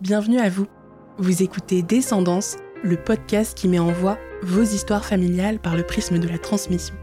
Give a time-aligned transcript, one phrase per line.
[0.00, 0.66] Bienvenue à vous.
[1.18, 6.18] Vous écoutez Descendance, le podcast qui met en voix vos histoires familiales par le prisme
[6.18, 6.94] de la transmission.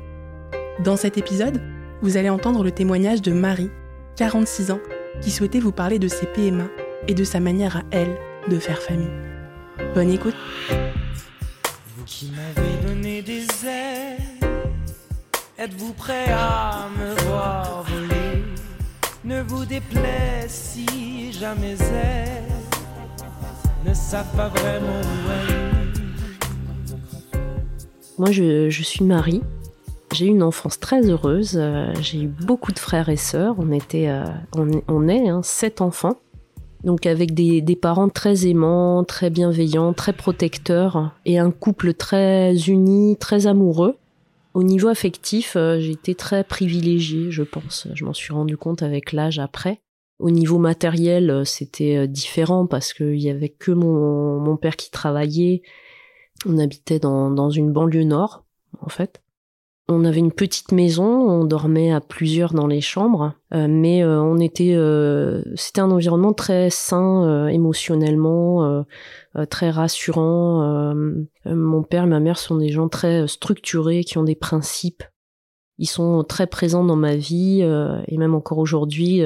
[0.84, 1.62] Dans cet épisode,
[2.02, 3.70] vous allez entendre le témoignage de Marie,
[4.16, 4.80] 46 ans,
[5.22, 6.64] qui souhaitait vous parler de ses PMA
[7.08, 8.18] et de sa manière à elle
[8.48, 9.12] de faire famille.
[9.94, 10.36] Bonne écoute.
[11.96, 14.50] Vous qui m'avez donné des ailes,
[15.60, 18.44] êtes-vous prêt à me voir voler?
[19.24, 19.66] Ne vous
[20.48, 21.76] si jamais
[28.18, 29.42] Moi, je, suis Marie.
[30.14, 31.54] J'ai eu une enfance très heureuse.
[31.56, 33.56] Euh, J'ai eu beaucoup de frères et sœurs.
[33.60, 36.18] On était, euh, on, on est hein, sept enfants.
[36.84, 42.56] Donc avec des, des parents très aimants, très bienveillants, très protecteurs et un couple très
[42.68, 43.98] uni, très amoureux.
[44.54, 47.88] Au niveau affectif, euh, j'ai été très privilégiée, je pense.
[47.94, 49.80] Je m'en suis rendu compte avec l'âge après.
[50.20, 54.90] Au niveau matériel, euh, c'était euh, différent parce qu'il y avait que mon, père qui
[54.90, 55.62] travaillait.
[56.48, 58.44] On habitait dans, dans une banlieue nord,
[58.82, 59.22] en fait.
[59.90, 64.38] On avait une petite maison, on dormait à plusieurs dans les chambres, euh, mais on
[64.38, 64.76] était,
[65.56, 68.84] c'était un environnement très sain émotionnellement,
[69.50, 70.94] très rassurant.
[71.46, 75.04] Mon père et ma mère sont des gens très structurés, qui ont des principes.
[75.78, 79.24] Ils sont très présents dans ma vie et même encore aujourd'hui,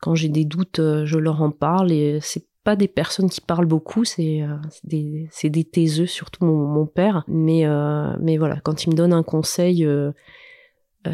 [0.00, 3.40] quand j'ai des doutes, euh, je leur en parle et c'est pas des personnes qui
[3.40, 7.24] parlent beaucoup, c'est euh, des, des taiseux, surtout mon, père.
[7.28, 9.86] Mais, euh, mais voilà, quand il me donne un conseil,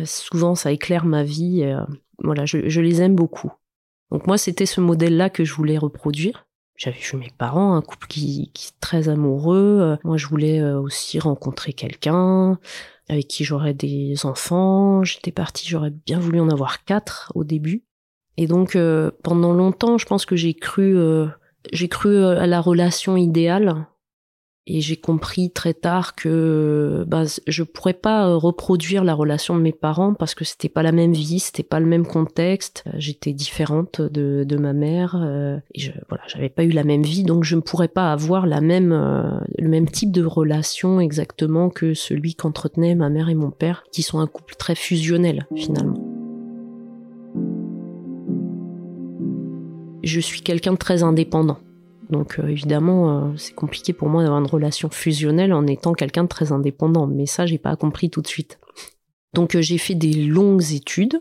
[0.05, 1.65] souvent ça éclaire ma vie.
[2.19, 3.53] voilà, je, les aime beaucoup.
[4.11, 6.47] Donc moi, c'était ce modèle-là que je voulais reproduire.
[6.77, 9.97] J'avais vu mes parents, un couple qui, qui est très amoureux.
[10.05, 12.59] Moi, je voulais aussi rencontrer quelqu'un
[13.09, 15.05] avec qui j'aurais des enfants.
[15.05, 17.85] J'étais partie, j'aurais bien voulu en avoir quatre au début.
[18.37, 21.27] Et donc, euh, pendant longtemps, je pense que j'ai cru, euh,
[21.73, 23.87] j'ai cru euh, à la relation idéale.
[24.69, 29.61] Et j'ai compris très tard que bah, je pourrais pas euh, reproduire la relation de
[29.63, 32.83] mes parents parce que c'était pas la même vie, c'était pas le même contexte.
[32.89, 35.15] Euh, J'étais différente de, de ma mère.
[35.23, 38.11] euh, et je, voilà, j'avais pas eu la même vie, donc je ne pourrais pas
[38.11, 38.91] avoir la même,
[39.57, 44.03] le même type de relation exactement que celui qu'entretenaient ma mère et mon père, qui
[44.03, 46.16] sont un couple très fusionnel finalement.
[50.07, 51.59] Je suis quelqu'un de très indépendant.
[52.11, 56.25] Donc euh, évidemment, euh, c'est compliqué pour moi d'avoir une relation fusionnelle en étant quelqu'un
[56.25, 57.07] de très indépendant.
[57.07, 58.59] Mais ça, j'ai pas compris tout de suite.
[59.35, 61.21] Donc euh, j'ai fait des longues études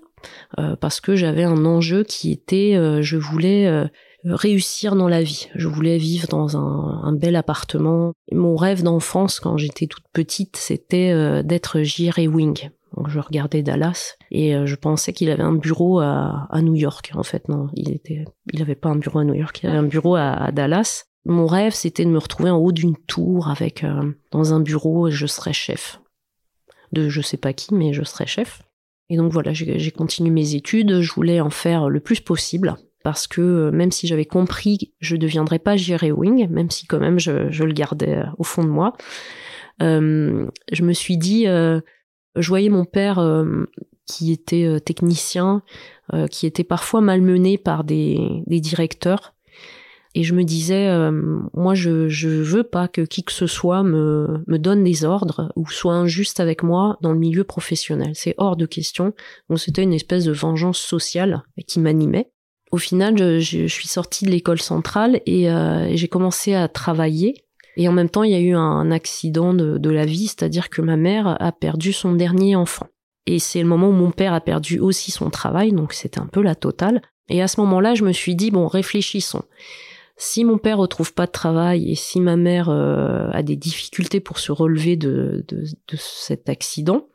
[0.81, 3.87] parce que j'avais un enjeu qui était, je voulais
[4.23, 5.49] réussir dans la vie.
[5.53, 8.11] Je voulais vivre dans un, un bel appartement.
[8.31, 12.17] Mon rêve d'enfance, quand j'étais toute petite, c'était d'être J.R.
[12.17, 12.71] Wing.
[12.95, 17.11] Donc je regardais Dallas et euh, je pensais qu'il avait un bureau à, New York.
[17.15, 19.77] En fait, non, il était, il avait pas un bureau à New York, il avait
[19.77, 21.05] un bureau à, Dallas.
[21.25, 25.07] Mon rêve, c'était de me retrouver en haut d'une tour avec euh, dans un bureau,
[25.07, 25.99] et je serais chef
[26.91, 28.61] de je sais pas qui, mais je serais chef.
[29.09, 31.01] Et donc voilà, j'ai continué mes études.
[31.01, 35.15] Je voulais en faire le plus possible parce que euh, même si j'avais compris, je
[35.15, 37.31] deviendrais pas Jerry Wing, même si quand même je,
[37.63, 38.93] le gardais au fond de moi.
[39.79, 41.47] je me suis dit,
[42.35, 43.65] je voyais mon père euh,
[44.05, 45.61] qui était euh, technicien,
[46.13, 49.33] euh, qui était parfois malmené par des, des directeurs.
[50.17, 51.11] Et je me disais, euh,
[51.53, 55.51] moi, je, je veux pas que qui que ce soit me, me donne des ordres
[55.57, 58.11] ou soit injuste avec moi dans le milieu professionnel.
[58.13, 59.13] C'est hors de question.
[59.49, 62.31] Donc c'était une espèce de vengeance sociale qui m'animait.
[62.71, 66.67] Au final, je, je- suis sortie de l'école centrale et, euh, et j'ai commencé à
[66.69, 67.44] travailler.
[67.77, 70.81] Et en même temps, il y a eu un accident de, la vie, c'est-à-dire que
[70.81, 72.87] ma mère a perdu son dernier enfant.
[73.25, 76.27] Et c'est le moment où mon père a perdu aussi son travail, donc c'était un
[76.27, 77.01] peu la totale.
[77.27, 79.43] Et à ce moment-là, je me suis dit, bon, réfléchissons.
[80.15, 84.21] Si mon père retrouve pas de travail et si ma mère euh, a des difficultés
[84.21, 87.07] pour se relever de, de cet accident,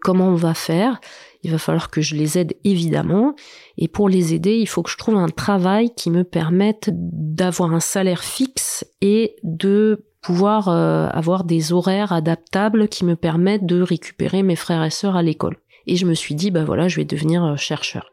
[0.00, 1.00] comment on va faire
[1.42, 3.34] Il va falloir que je les aide évidemment.
[3.76, 7.72] Et pour les aider, il faut que je trouve un travail qui me permette d'avoir
[7.72, 13.80] un salaire fixe et de pouvoir euh, avoir des horaires adaptables qui me permettent de
[13.80, 15.58] récupérer mes frères et sœurs à l'école.
[15.86, 18.10] Et je me suis dit, bah voilà, je vais devenir euh, chercheur.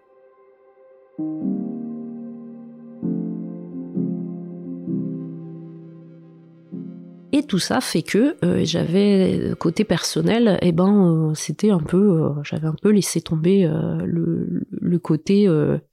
[7.35, 11.81] Et tout ça fait que euh, j'avais euh, côté personnel, eh ben euh, c'était un
[11.81, 13.69] peu, j'avais un peu laissé tomber
[14.05, 15.45] le, côté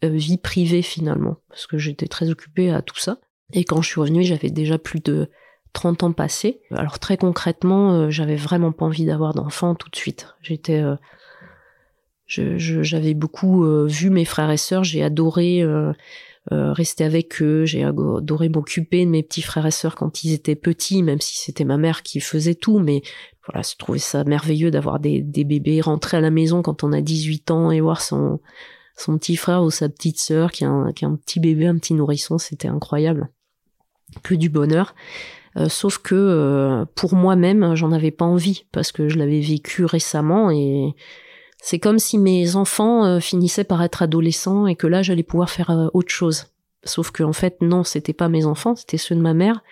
[0.03, 3.19] vie privée finalement, parce que j'étais très occupée à tout ça.
[3.53, 5.29] Et quand je suis revenue, j'avais déjà plus de
[5.73, 6.61] 30 ans passés.
[6.71, 10.29] Alors très concrètement, j'avais vraiment pas envie d'avoir d'enfants tout de suite.
[10.43, 10.81] J'étais,
[12.29, 15.65] j'avais beaucoup vu mes frères et sœurs, j'ai adoré
[16.51, 20.33] euh, rester avec eux, j'ai adoré m'occuper de mes petits frères et sœurs quand ils
[20.33, 23.03] étaient petits, même si c'était ma mère qui faisait tout, mais
[23.47, 27.01] voilà, je trouvais ça merveilleux d'avoir des, bébés, rentrer à la maison quand on a
[27.01, 28.41] 18 ans et voir son,
[28.97, 31.67] son petit frère ou sa petite sœur qui a, un, qui a un petit bébé,
[31.67, 33.31] un petit nourrisson, c'était incroyable.
[34.23, 34.95] Que du bonheur.
[35.57, 39.85] Euh, sauf que euh, pour moi-même, j'en avais pas envie parce que je l'avais vécu
[39.85, 40.95] récemment et
[41.65, 45.49] c'est comme si mes enfants euh, finissaient par être adolescents et que là j'allais pouvoir
[45.49, 46.47] faire autre chose.
[46.85, 49.63] Sauf que en fait non, c'était pas mes enfants, c'était ceux de ma mère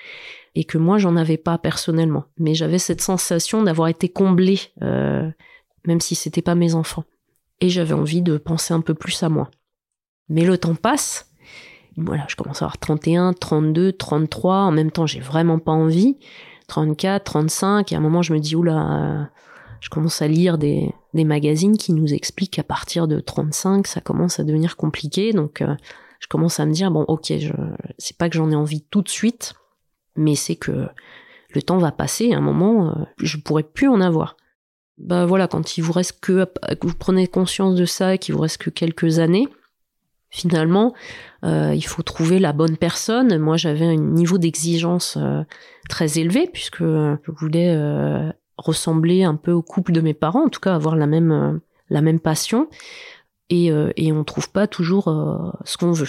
[0.55, 2.25] et que moi j'en avais pas personnellement.
[2.39, 7.05] Mais j'avais cette sensation d'avoir été comblée, même si c'était pas mes enfants.
[7.61, 9.51] Et j'avais envie de penser un peu plus à moi.
[10.29, 11.31] Mais le temps passe
[11.97, 14.57] voilà, je commence à avoir 31, 32, 33.
[14.57, 16.19] En même temps, j'ai vraiment pas envie.
[16.69, 17.93] 34, 35.
[17.93, 19.25] Et à un moment, je me dis, oula, euh,
[19.81, 24.01] je commence à lire des, des magazines qui nous expliquent qu'à partir de 35, ça
[24.01, 25.33] commence à devenir compliqué.
[25.33, 25.75] Donc, euh,
[26.21, 27.53] je commence à me dire, bon, ok, je,
[27.99, 29.55] c'est pas que j'en ai envie tout de suite,
[30.17, 30.87] mais c'est que
[31.51, 32.33] le temps va passer.
[32.33, 34.37] À un moment, euh, je pourrais plus en avoir.
[34.99, 38.43] Bah voilà, quand il vous reste que, que vous prenez conscience de ça, qu'il vous
[38.43, 39.49] reste que quelques années,
[40.31, 40.95] finalement,
[41.45, 43.37] euh, il faut trouver la bonne personne.
[43.39, 45.43] Moi, j'avais un niveau d'exigence euh,
[45.89, 48.31] très élevé puisque je voulais euh,
[48.61, 52.01] ressembler un peu au couple de mes parents, en tout cas avoir la même la
[52.01, 52.69] même passion.
[53.49, 55.13] Et, et on trouve pas toujours
[55.65, 56.07] ce qu'on veut.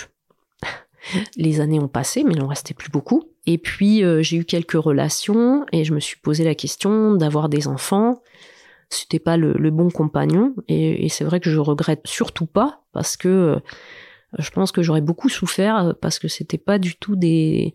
[1.38, 3.24] Les années ont passé, mais il en restait plus beaucoup.
[3.48, 7.68] Et puis j'ai eu quelques relations et je me suis posé la question d'avoir des
[7.68, 8.22] enfants.
[8.90, 13.18] C'était pas le, bon compagnon et, et c'est vrai que je regrette surtout pas parce
[13.18, 13.60] que
[14.38, 17.74] je pense que j'aurais beaucoup souffert euh, parce que c'était pas du tout des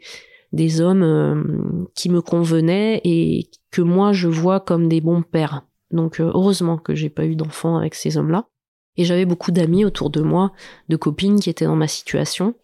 [0.57, 5.63] des hommes euh, qui me convenaient et que moi je vois comme des bons pères.
[5.91, 8.49] Donc euh, heureusement que j'ai pas eu d'enfants avec ces hommes-là.
[8.97, 10.53] Et j'avais beaucoup d'amis autour de moi,
[10.89, 12.55] de copines qui étaient dans ma situation,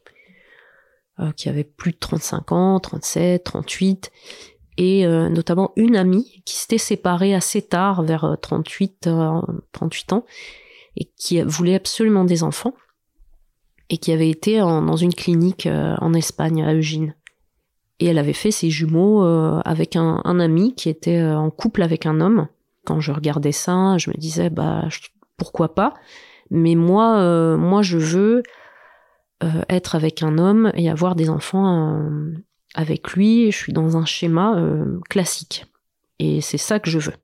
[1.37, 4.11] qui avaient plus de 35 ans, 37, 38,
[4.79, 9.11] et notamment une amie qui s'était séparée assez tard, vers 38,
[9.73, 10.25] 38 ans,
[10.97, 12.73] et qui voulait absolument des enfants
[13.93, 17.15] et qui avait été dans une clinique euh, en Espagne, à Eugene.
[18.03, 21.83] Et elle avait fait ses jumeaux euh, avec un, ami qui était euh, en couple
[21.83, 22.49] avec un homme.
[22.85, 24.89] Quand je regardais ça, je me disais, bah,
[25.37, 25.95] pourquoi pas?
[26.51, 28.43] Mais moi, moi, je veux
[29.69, 31.97] être avec un homme et avoir des enfants
[32.75, 33.53] avec lui.
[33.53, 34.61] Je suis dans un schéma
[35.09, 35.65] classique.
[36.19, 37.15] Et c'est ça que je veux.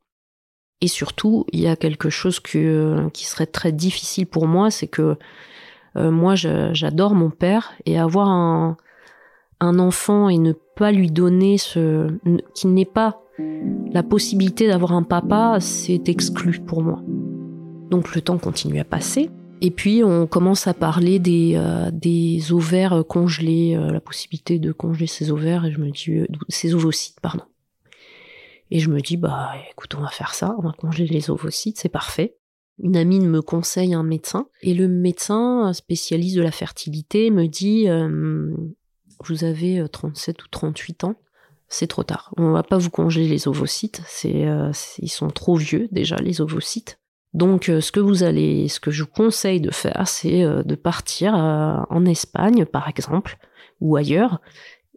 [0.81, 5.19] Et surtout, il y a quelque chose qui serait très difficile pour moi, c'est que
[5.97, 8.77] euh, moi, j'adore mon père et avoir un,
[9.61, 12.09] un enfant et ne pas lui donner ce,
[12.55, 13.21] qu'il n'ait pas
[13.93, 17.03] la possibilité d'avoir un papa, c'est exclu pour moi.
[17.91, 19.31] Donc le temps continue à passer.
[19.61, 24.71] Et puis on commence à parler des, euh, des ovaires congelés, euh, la possibilité de
[24.73, 27.45] congeler ses ovaires, et je me dis, ses ovocytes, pardon.
[28.71, 31.79] Et je me dis, bah écoute, on va faire ça, on va congeler les ovocytes,
[31.79, 32.39] c'est parfait
[32.83, 37.89] une amie me conseille un médecin et le médecin spécialiste de la fertilité me dit
[37.89, 38.53] euh,
[39.25, 41.17] vous avez 37 euh, ou 38 ans,
[41.69, 42.33] c'est trop tard.
[42.37, 46.41] On va pas vous congeler les ovocytes, c'est euh, ils sont trop vieux déjà les
[46.41, 46.99] ovocytes.
[47.35, 51.35] Donc ce que vous allez ce que je vous conseille de faire c'est de partir
[51.35, 53.37] en Espagne par exemple
[53.83, 54.41] ou ailleurs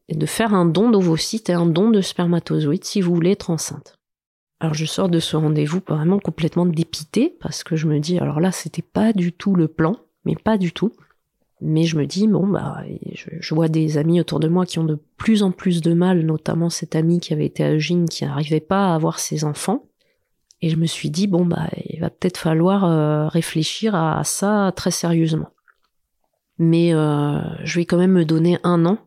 [0.08, 3.50] et de faire un don d'ovocytes et un don de spermatozoïdes si vous voulez être
[3.50, 4.00] enceinte.
[4.62, 8.40] Alors je sors de ce rendez-vous vraiment complètement dépité parce que je me dis alors
[8.40, 10.94] là c'était pas du tout le plan, mais pas du tout.
[11.62, 14.84] Mais je me dis bon bah je, vois des amis autour de moi qui ont
[14.84, 18.26] de plus en plus de mal, notamment cette amie qui avait été à Eugène qui
[18.26, 19.86] n'arrivait pas à avoir ses enfants.
[20.64, 24.74] Et je me suis dit bon bah il va peut-être falloir euh, réfléchir à, ça
[24.76, 25.50] très sérieusement.
[26.58, 28.98] Mais euh, je vais quand même me donner un an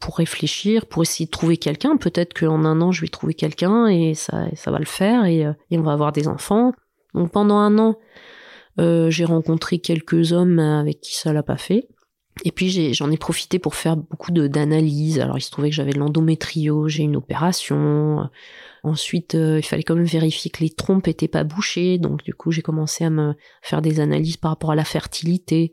[0.00, 1.96] pour réfléchir, pour essayer de trouver quelqu'un.
[1.96, 5.44] Peut-être qu'en un an, je vais trouver quelqu'un et ça, ça va le faire et,
[5.44, 6.72] euh, et, on va avoir des enfants.
[7.14, 7.98] Donc pendant un an,
[8.78, 11.88] j'ai rencontré quelques hommes avec qui ça l'a pas fait.
[12.44, 15.20] Et puis j'en ai, profité pour faire beaucoup d'analyses.
[15.20, 18.28] Alors il se trouvait que j'avais l'endométrio, j'ai une opération.
[18.82, 21.98] Ensuite, euh, il fallait quand même vérifier que les trompes étaient pas bouchées.
[21.98, 25.72] Donc du coup, j'ai commencé à me faire des analyses par rapport à la fertilité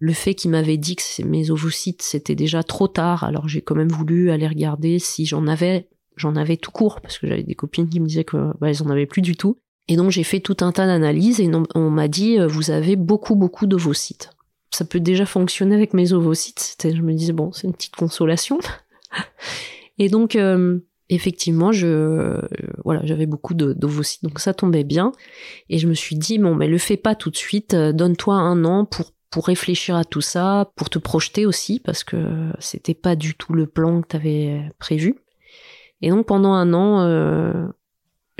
[0.00, 3.74] le fait qu'il m'avait dit que mes ovocytes c'était déjà trop tard, alors j'ai quand
[3.74, 7.54] même voulu aller regarder si j'en avais, j'en avais tout court parce que j'avais des
[7.54, 9.58] copines qui me disaient que bah, elles en avaient plus du tout.
[9.90, 12.94] Et donc j'ai fait tout un tas d'analyses et on m'a dit euh, vous avez
[12.94, 14.30] beaucoup beaucoup d'ovocytes.
[14.70, 16.76] Ça peut déjà fonctionner avec mes ovocytes.
[16.82, 18.60] Je me disais bon c'est une petite consolation.
[19.98, 20.78] et donc euh,
[21.08, 22.40] effectivement, je,
[22.84, 25.10] voilà, j'avais beaucoup d'ovocytes, donc ça tombait bien.
[25.68, 28.36] Et je me suis dit, bon, mais le fais pas tout de suite, euh, donne-toi
[28.36, 32.94] un an pour pour réfléchir à tout ça, pour te projeter aussi, parce que c'était
[32.94, 35.14] pas du tout le plan que tu avais prévu.
[36.02, 37.68] Et donc pendant un an, euh,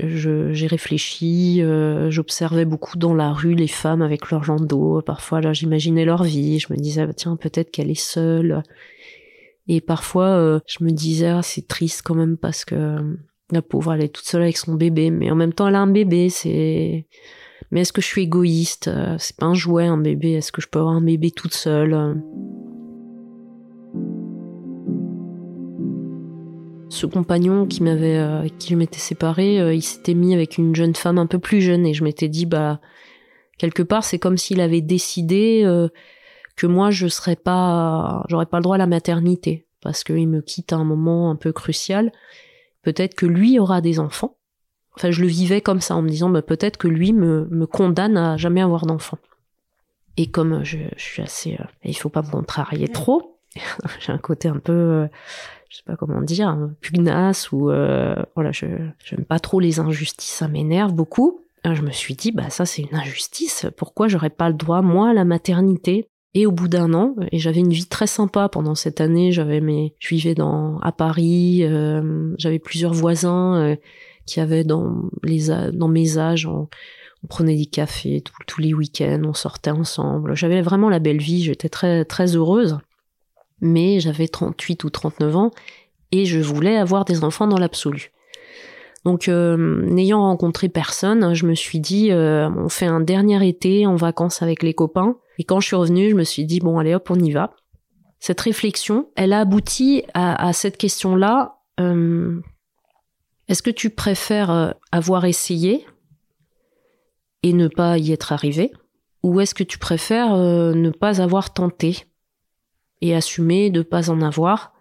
[0.08, 5.02] j'ai réfléchi, euh, j'observais beaucoup dans la rue les femmes avec leurs landaux.
[5.02, 6.58] Parfois, là, j'imaginais leur vie.
[6.58, 8.62] Je me disais, bah, tiens, peut-être qu'elle est seule.
[9.68, 12.96] Et parfois, euh, je me disais, ah, c'est triste quand même parce que
[13.50, 15.10] la pauvre, elle est toute seule avec son bébé.
[15.10, 16.28] Mais en même temps, elle a un bébé.
[16.28, 17.06] C'est
[17.70, 18.88] mais est-ce que je suis égoïste?
[18.88, 20.32] Euh, C'est pas un jouet, un bébé.
[20.32, 21.94] Est-ce que je peux avoir un bébé toute seule?
[26.90, 30.74] Ce compagnon qui m'avait, euh, qui je m'étais séparée, euh, il s'était mis avec une
[30.74, 32.80] jeune femme un peu plus jeune et je m'étais dit, bah,
[33.58, 35.64] quelque part, c'est comme s'il avait décidé
[36.56, 40.42] que moi, je serais pas, j'aurais pas le droit à la maternité parce qu'il me
[40.42, 42.12] quitte à un moment un peu crucial.
[42.82, 44.36] Peut-être que lui aura des enfants
[44.96, 47.66] Enfin, je le vivais comme ça en me disant bah, peut-être que lui me, me
[47.66, 49.18] condamne à jamais avoir d'enfant.
[50.16, 53.38] Et comme je, je, suis assez, euh, il faut pas me contrarier trop.
[54.00, 55.06] J'ai un côté un peu, euh,
[55.70, 58.66] je sais pas comment dire, pugnace ou euh, voilà, je
[59.04, 61.40] j'aime pas trop les injustices, ça m'énerve beaucoup.
[61.64, 63.66] je me suis dit bah ça c'est une injustice.
[63.76, 66.08] Pourquoi j'aurais pas le droit moi à la maternité?
[66.32, 69.32] Et au bout d'un an, et j'avais une vie très sympa pendant cette année.
[69.32, 71.64] J'avais mes, je vivais dans à Paris,
[72.38, 73.76] j'avais plusieurs voisins
[74.26, 76.46] qu'il y avait dans, les, dans mes âges.
[76.46, 76.68] On,
[77.28, 80.36] prenait des cafés tous les week-ends, on sortait ensemble.
[80.36, 82.78] J'avais vraiment la belle vie, j'étais très, très heureuse.
[83.60, 85.50] Mais j'avais 38 ou 39 ans
[86.12, 88.12] et je voulais avoir des enfants dans l'absolu.
[89.04, 93.86] Donc, euh, n'ayant rencontré personne, je me suis dit, euh, on fait un dernier été
[93.86, 95.16] en vacances avec les copains.
[95.38, 97.54] Et quand je suis revenue, je me suis dit, bon, allez hop, on y va.
[98.18, 101.56] Cette réflexion, elle a abouti à, cette question-là.
[101.80, 102.38] Euh,
[103.48, 105.86] est-ce que tu préfères avoir essayé
[107.42, 108.70] et ne pas y être arrivé
[109.22, 112.04] Ou est-ce que tu préfères ne pas avoir tenté?
[113.00, 114.72] Et assumer de pas en avoir.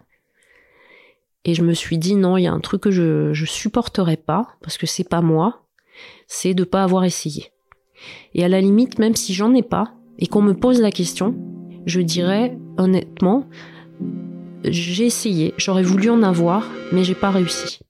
[1.44, 4.16] Et je me suis dit non, il y a un truc que je, je supporterai
[4.16, 5.66] pas, parce que c'est pas moi,
[6.26, 7.52] c'est de pas avoir essayé.
[8.34, 11.34] Et à la limite, même si j'en ai pas, et qu'on me pose la question,
[11.86, 13.48] je dirais honnêtement,
[14.64, 17.80] j'ai essayé, j'aurais voulu en avoir, mais j'ai pas réussi.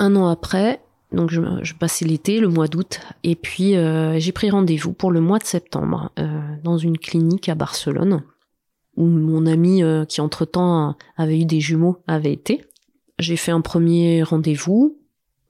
[0.00, 4.50] Un an après, donc je, passais l'été, le mois d'août, et puis euh, j'ai pris
[4.50, 8.22] rendez-vous pour le mois de septembre euh, dans une clinique à Barcelone
[8.96, 12.64] où mon ami euh, qui entre-temps avait eu des jumeaux avait été.
[13.18, 14.98] J'ai fait un premier rendez-vous.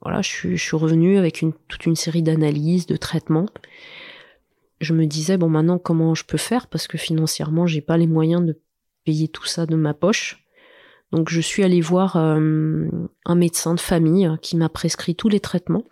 [0.01, 3.47] Voilà, je suis, je revenue avec une, toute une série d'analyses, de traitements.
[4.79, 6.67] Je me disais bon maintenant comment je peux faire?
[6.67, 8.59] Parce que financièrement j'ai pas les moyens de
[9.05, 10.43] payer tout ça de ma poche.
[11.11, 12.87] Donc je suis allée voir euh,
[13.25, 15.85] un médecin de famille qui m'a prescrit tous les traitements.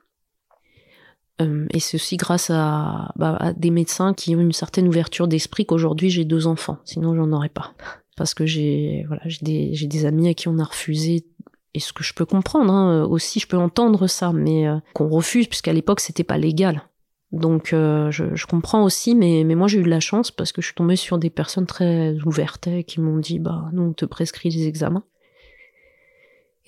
[1.39, 6.09] Euh, et ceci grâce bah, à, des médecins qui ont une certaine ouverture d'esprit qu'aujourd'hui
[6.09, 7.73] j'ai deux enfants, sinon j'en aurais pas.
[8.17, 11.25] Parce que j'ai voilà, j'ai des, amis à qui on a refusé,
[11.73, 15.07] et ce que je peux comprendre hein, aussi, je peux entendre ça, mais euh, qu'on
[15.07, 16.83] refuse puisqu'à l'époque c'était pas légal.
[17.31, 20.61] Donc je, je, comprends aussi, mais, mais moi j'ai eu de la chance parce que
[20.61, 24.03] je suis tombée sur des personnes très ouvertes qui m'ont dit bah nous on te
[24.03, 25.05] prescrit des examens.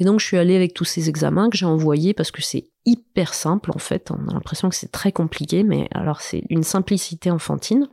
[0.04, 2.66] Et donc je suis allée avec tous ces examens que j'ai envoyés parce que c'est
[2.84, 4.12] hyper simple en fait.
[4.12, 7.88] On a l'impression que c'est très compliqué, mais alors c'est une simplicité enfantine.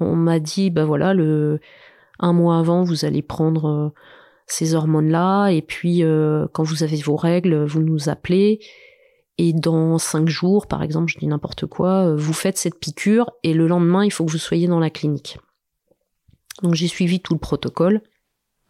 [0.00, 1.60] On m'a dit bah voilà le
[2.18, 3.88] un mois avant vous allez prendre euh,
[4.48, 8.58] ces hormones là et puis euh, quand vous avez vos règles vous nous appelez
[9.36, 13.30] et dans cinq jours par exemple je dis n'importe quoi euh, vous faites cette piqûre
[13.44, 15.38] et le lendemain il faut que vous soyez dans la clinique.
[16.64, 18.02] Donc j'ai suivi tout le protocole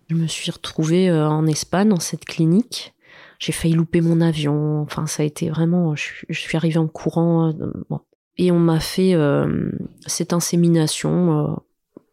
[0.09, 2.95] je me suis retrouvée euh, en Espagne, dans cette clinique.
[3.39, 4.81] J'ai failli louper mon avion.
[4.81, 5.95] Enfin, ça a été vraiment.
[5.95, 7.53] Je, suis arrivée en courant.
[7.53, 8.01] Euh, bon.
[8.39, 9.71] Et on m'a fait euh,
[10.07, 11.61] cette insémination.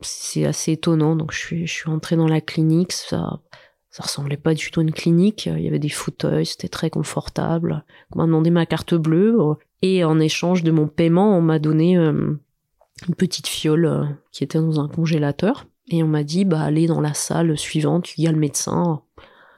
[0.02, 1.16] c'est assez étonnant.
[1.16, 2.92] Donc, je suis, je suis entrée dans la clinique.
[2.92, 3.40] Ça,
[3.90, 5.46] ça ressemblait pas du tout à une clinique.
[5.46, 7.86] Il y avait des fauteuils, c'était très confortable.
[8.12, 9.38] On m'a demandé ma carte bleue.
[9.82, 12.40] Et en échange de mon paiement, on m'a donné une
[13.18, 15.66] petite fiole qui était dans un congélateur.
[15.90, 19.04] Et on m'a dit, bah, allez dans la salle suivante, il y a le médecin,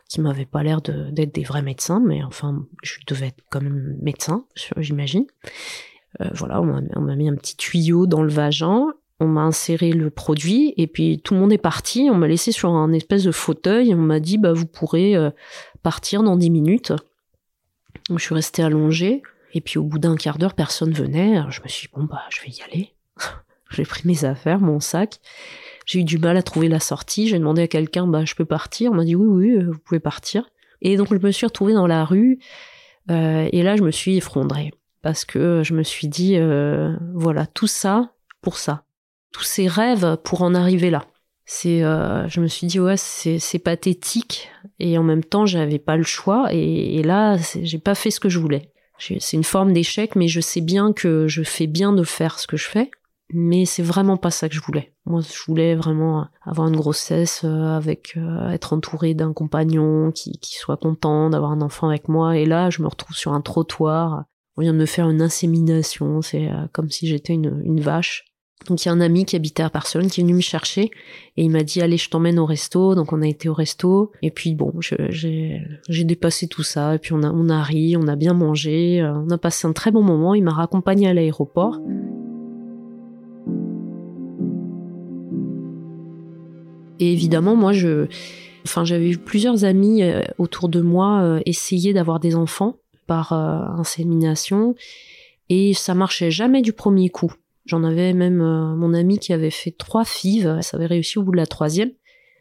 [0.09, 4.45] qui m'avait pas l'air d'être des vrais médecins, mais enfin, je devais être comme médecin,
[4.77, 5.25] j'imagine.
[6.21, 10.09] Euh, voilà, on m'a mis un petit tuyau dans le vagin, on m'a inséré le
[10.09, 13.31] produit, et puis tout le monde est parti, on m'a laissé sur un espèce de
[13.31, 15.29] fauteuil, et on m'a dit, bah, vous pourrez euh,
[15.83, 16.93] partir dans 10 minutes.
[18.09, 19.21] Donc, je suis restée allongée,
[19.53, 21.41] et puis au bout d'un quart d'heure, personne venait.
[21.49, 22.93] je me suis dit, bon, bah, je vais y aller.
[23.71, 25.19] J'ai pris mes affaires, mon sac,
[25.87, 27.27] j'ai eu du mal à trouver la sortie.
[27.27, 28.91] J'ai demandé à quelqu'un, bah, je peux partir.
[28.91, 30.49] On m'a dit oui, oui, euh, vous pouvez partir.
[30.81, 32.37] Et donc, je me suis retrouvée dans la rue.
[33.09, 34.71] Euh, et là, je me suis effondrée.
[35.01, 38.83] Parce que je me suis dit, euh, voilà, tout ça pour ça.
[39.31, 41.05] tous ces rêves pour en arriver là.
[41.45, 45.79] C'est, euh, je me suis dit ouais, c'est, c'est pathétique et en même temps j'avais
[45.79, 48.71] pas le choix et, et là j'ai pas fait ce que je voulais.
[48.99, 52.47] C'est une forme d'échec, mais je sais bien que je fais bien de faire ce
[52.47, 52.89] que je fais
[53.33, 54.93] mais c'est vraiment pas ça que je voulais.
[55.05, 60.37] Moi, je voulais vraiment avoir une grossesse euh, avec euh, être entouré d'un compagnon qui,
[60.39, 62.37] qui soit content d'avoir un enfant avec moi.
[62.37, 64.23] Et là, je me retrouve sur un trottoir.
[64.55, 66.21] On vient de me faire une insémination.
[66.21, 68.25] C'est euh, comme si j'étais une, une vache.
[68.67, 70.89] Donc il y a un ami qui habitait à Barcelone qui est venu me chercher
[71.37, 74.11] et il m'a dit allez je t'emmène au resto donc on a été au resto
[74.23, 78.07] et puis bon j'ai dépassé tout ça et puis on a on a ri on
[78.07, 81.79] a bien mangé on a passé un très bon moment il m'a raccompagné à l'aéroport
[86.99, 88.07] Et évidemment, moi, je,
[88.65, 93.33] enfin, j'avais eu plusieurs amis euh, autour de moi euh, essayer d'avoir des enfants par
[93.33, 94.75] euh, insémination
[95.49, 97.31] et ça marchait jamais du premier coup.
[97.65, 101.31] J'en avais même mon ami qui avait fait trois fives, ça avait réussi au bout
[101.31, 101.91] de la troisième,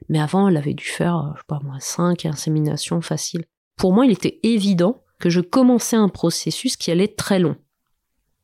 [0.08, 3.44] mais avant elle avait dû faire, je sais pas moi, cinq inséminations faciles.
[3.76, 7.56] Pour moi, il était évident que je commençais un processus qui allait très long.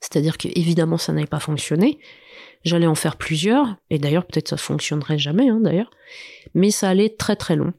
[0.01, 2.01] C'est-à-dire que évidemment ça n'avait pas fonctionné,
[2.65, 5.91] J'allais en faire plusieurs, et d'ailleurs peut-être ça fonctionnerait jamais, hein, d'ailleurs,
[6.55, 7.73] mais ça allait très très long.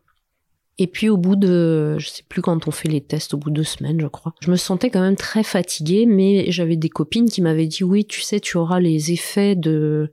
[0.79, 3.49] Et puis au bout de, je sais plus quand on fait les tests, au bout
[3.49, 6.89] de deux semaines, je crois, je me sentais quand même très fatiguée, mais j'avais des
[6.89, 10.11] copines qui m'avaient dit oui, tu sais, tu auras les effets de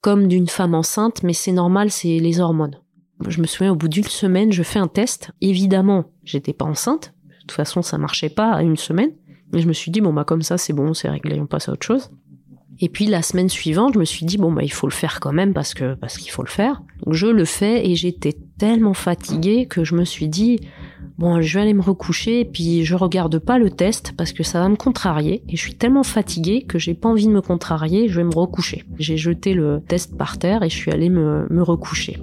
[0.00, 2.80] comme d'une femme enceinte, mais c'est normal, c'est les hormones.
[3.26, 5.32] Je me souviens, au bout d'une semaine, je fais un test.
[5.40, 7.14] Évidemment, j'étais pas enceinte.
[7.26, 9.10] De toute façon, ça marchait pas à une semaine.
[9.52, 11.68] Mais je me suis dit, bon, bah, comme ça, c'est bon, c'est réglé, on passe
[11.68, 12.10] à autre chose.
[12.80, 15.18] Et puis la semaine suivante, je me suis dit bon bah il faut le faire
[15.20, 16.82] quand même parce que parce qu'il faut le faire.
[17.04, 20.60] Donc je le fais et j'étais tellement fatiguée que je me suis dit
[21.18, 24.44] bon je vais aller me recoucher et puis je regarde pas le test parce que
[24.44, 27.40] ça va me contrarier et je suis tellement fatiguée que j'ai pas envie de me
[27.40, 28.84] contrarier, je vais me recoucher.
[28.98, 32.18] J'ai jeté le test par terre et je suis allée me, me recoucher.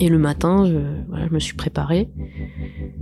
[0.00, 0.78] Et le matin, je,
[1.08, 2.08] voilà, je me suis préparée.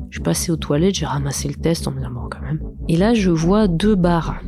[0.09, 2.61] Je suis passée aux toilettes, j'ai ramassé le test en me disant bon quand même.
[2.88, 4.41] Et là je vois deux barres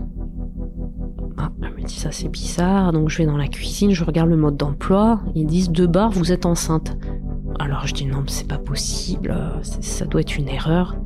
[1.37, 1.53] ah,
[1.91, 5.47] ça c'est bizarre, donc je vais dans la cuisine, je regarde le mode d'emploi, ils
[5.47, 6.97] disent deux barres, vous êtes enceinte.
[7.59, 10.97] Alors je dis non, c'est pas possible, ça doit être une erreur.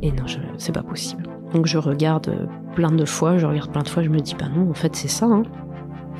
[0.00, 0.24] Et non,
[0.58, 1.24] c'est pas possible.
[1.52, 4.48] Donc je regarde plein de fois, je regarde plein de fois, je me dis bah
[4.54, 5.26] non, en fait c'est ça.
[5.26, 5.42] Hein.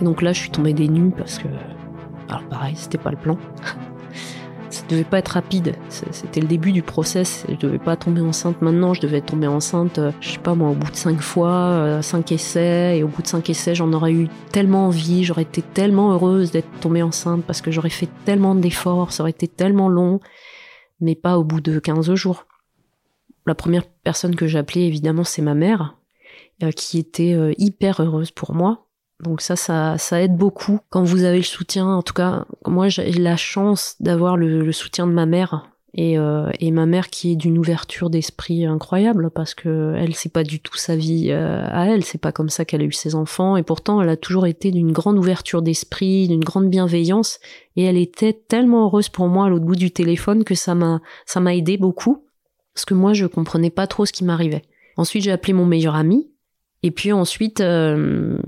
[0.01, 1.49] Et donc là je suis tombée des nues parce que,
[2.29, 3.37] alors pareil, c'était pas le plan.
[4.83, 5.77] ça devait pas être rapide.
[5.88, 7.47] C'était le début du process.
[7.49, 8.95] Je devais pas tomber enceinte maintenant.
[8.95, 12.03] Je devais tomber enceinte, euh, je sais pas moi, au bout de cinq fois, euh,
[12.03, 12.99] cinq essais.
[12.99, 15.23] Et au bout de cinq essais, j'en aurais eu tellement envie.
[15.23, 19.12] J'aurais été tellement heureuse d'être tombée enceinte parce que j'aurais fait tellement d'efforts.
[19.12, 20.18] Ça aurait été tellement long.
[21.01, 22.47] Mais pas au bout de 15 jours.
[23.47, 25.97] La première personne que j'ai appelée, évidemment, c'est ma mère,
[26.64, 28.87] euh, qui était hyper heureuse pour moi
[29.22, 31.87] donc ça, ça, ça aide beaucoup quand vous avez le soutien.
[31.87, 36.50] En tout cas, moi, j'ai la chance d'avoir le, soutien de ma mère et, euh,
[36.58, 40.58] et ma mère qui est d'une ouverture d'esprit incroyable parce que elle, c'est pas du
[40.58, 42.02] tout sa vie euh, à elle.
[42.04, 44.72] C'est pas comme ça qu'elle a eu ses enfants et pourtant, elle a toujours été
[44.72, 47.38] d'une grande ouverture d'esprit, d'une grande bienveillance
[47.76, 51.00] et elle était tellement heureuse pour moi à l'autre bout du téléphone que ça m'a,
[51.26, 52.26] ça m'a aidé beaucoup
[52.74, 54.62] parce que moi, je comprenais pas trop ce qui m'arrivait.
[54.96, 56.28] Ensuite, j'ai appelé mon meilleur ami
[56.82, 58.38] et puis ensuite, euh,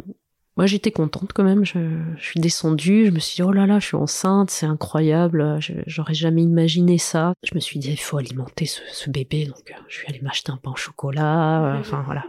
[0.57, 1.65] moi, j'étais contente quand même.
[1.65, 1.79] Je,
[2.19, 5.59] suis descendue, je me suis dit, oh là là, je suis enceinte, c'est incroyable.
[5.87, 7.35] J'aurais jamais imaginé ça.
[7.43, 10.53] Je me suis dit, il faut alimenter ce, bébé, donc euh, je suis allée m'acheter
[10.53, 11.65] un pain au chocolat.
[11.65, 12.25] Euh, enfin, voilà.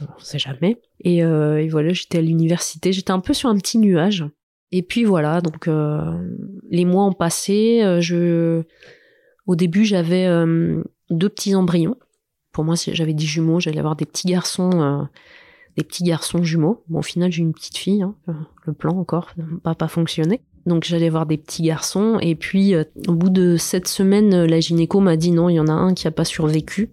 [0.00, 0.80] On sait jamais.
[1.00, 2.92] Et, euh, et voilà, j'étais à l'université.
[2.92, 4.24] J'étais un peu sur un petit nuage.
[4.70, 5.68] Et puis voilà, donc
[6.70, 7.82] les mois ont passé.
[8.00, 8.62] je,
[9.46, 10.26] au début, j'avais
[11.10, 11.98] deux petits embryons.
[12.52, 13.60] Pour moi, j'avais des jumeaux.
[13.60, 15.06] J'allais avoir des petits garçons
[15.76, 16.82] des petits garçons jumeaux.
[16.88, 18.02] Bon, au final, j'ai une petite fille.
[18.02, 18.14] Hein.
[18.64, 19.30] Le plan encore
[19.64, 20.42] n'a pas fonctionné.
[20.66, 24.60] Donc j'allais voir des petits garçons et puis euh, au bout de sept semaines, la
[24.60, 26.90] gynéco m'a dit non, il y en a un qui a pas survécu.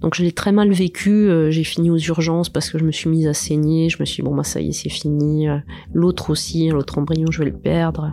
[0.00, 1.10] Donc je l'ai très mal vécu.
[1.10, 3.88] Euh, j'ai fini aux urgences parce que je me suis mise à saigner.
[3.88, 5.48] Je me suis dit, bon bah ça y est, c'est fini.
[5.48, 5.58] Euh,
[5.92, 8.12] l'autre aussi, l'autre embryon, je vais le perdre.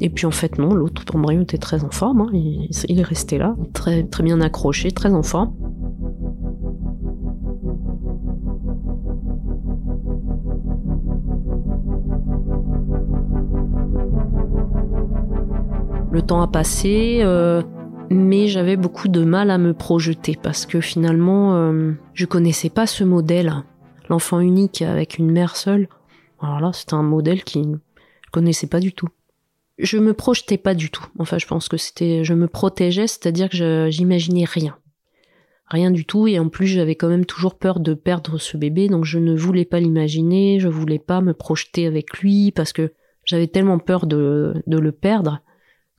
[0.00, 2.22] Et puis en fait non, l'autre embryon était très en forme.
[2.22, 2.30] Hein.
[2.32, 5.54] Il, il, est resté là, très très bien accroché, très en forme.
[16.12, 17.62] Le temps a passé, euh,
[18.10, 22.88] mais j'avais beaucoup de mal à me projeter parce que finalement, euh, je connaissais pas
[22.88, 23.54] ce modèle.
[24.08, 25.88] L'enfant unique avec une mère seule.
[26.40, 27.76] Alors là, c'était un modèle qui ne
[28.32, 29.06] connaissais pas du tout.
[29.78, 31.06] Je me projetais pas du tout.
[31.20, 34.76] Enfin, je pense que c'était, je me protégeais, c'est-à-dire que j'imaginais rien.
[35.66, 38.88] Rien du tout, et en plus j'avais quand même toujours peur de perdre ce bébé,
[38.88, 42.92] donc je ne voulais pas l'imaginer, je voulais pas me projeter avec lui, parce que
[43.24, 45.40] j'avais tellement peur de, de le perdre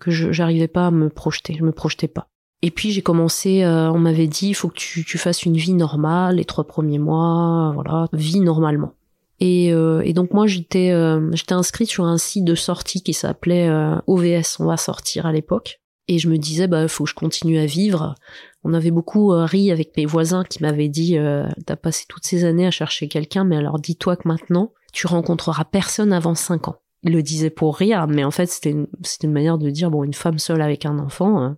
[0.02, 2.28] que je j'arrivais pas à me projeter, je me projetais pas.
[2.64, 5.58] Et puis j'ai commencé, euh, on m'avait dit, il faut que tu, tu fasses une
[5.58, 8.94] vie normale, les trois premiers mois, voilà, vie normalement.
[9.40, 13.14] Et, euh, et donc moi j'étais euh, j'étais inscrite sur un site de sortie qui
[13.14, 13.70] s'appelait
[14.08, 15.80] OVS, on va sortir à l'époque.
[16.08, 18.16] Et je me disais, bah faut que je continue à vivre.
[18.64, 21.18] On avait beaucoup ri avec mes voisins qui m'avaient dit,
[21.66, 25.64] t'as passé toutes ces années à chercher quelqu'un, mais alors dis-toi que maintenant tu rencontreras
[25.64, 26.81] personne avant cinq ans.
[27.04, 28.88] Ils le disaient pour rire, mais en fait c'était une,
[29.24, 31.56] une manière de dire, bon une femme seule avec un enfant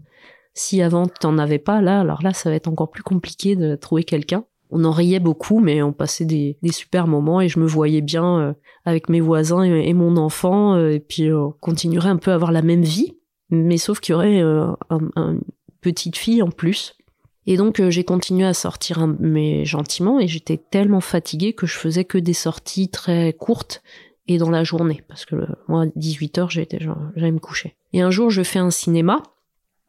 [0.53, 3.75] si avant t'en avais pas, là, alors là, ça va être encore plus compliqué de
[3.75, 4.45] trouver quelqu'un.
[4.69, 8.39] On en riait beaucoup, mais on passait des, super moments et je me voyais bien
[8.39, 8.53] euh,
[8.86, 12.36] avec mes voisins et, mon enfant, euh, et puis euh, on continuerait un peu à
[12.36, 13.17] avoir la même vie,
[13.49, 15.41] mais sauf qu'il y aurait une
[15.82, 16.95] petite fille en plus.
[17.45, 22.06] Et donc j'ai continué à sortir, mais gentiment, et j'étais tellement fatiguée que je faisais
[22.06, 23.84] que des sorties très courtes
[24.27, 25.36] et dans la journée, parce que
[25.67, 27.75] moi, 18 heures, j'allais me coucher.
[27.91, 29.21] Et un jour, je fais un cinéma,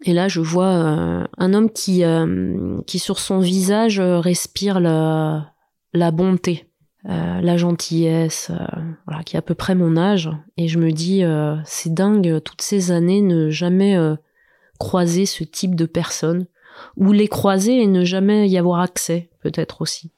[0.05, 4.79] et là, je vois euh, un homme qui, euh, qui sur son visage euh, respire
[4.81, 5.53] la,
[5.93, 6.69] la bonté,
[7.07, 8.51] la gentillesse,
[9.07, 10.31] voilà, qui est à peu près mon âge.
[10.57, 11.23] Et je me dis,
[11.67, 13.95] c'est dingue, toutes ces années, ne jamais
[14.79, 16.47] croiser ce type de personne,
[16.97, 20.13] ou les croiser et ne jamais y avoir accès, peut-être aussi.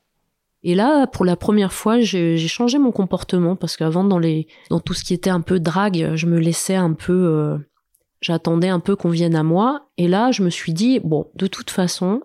[0.69, 4.81] Et là, pour la première fois, j'ai changé mon comportement parce qu'avant, dans les, dans
[4.81, 7.57] tout ce qui était un peu drague, je me laissais un peu
[8.21, 9.89] J'attendais un peu qu'on vienne à moi.
[9.99, 12.23] Et là, je me suis dit, bon, de toute façon,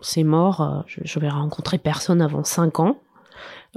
[0.00, 3.00] c'est mort, euh, je, vais rencontrer personne avant 5 ans.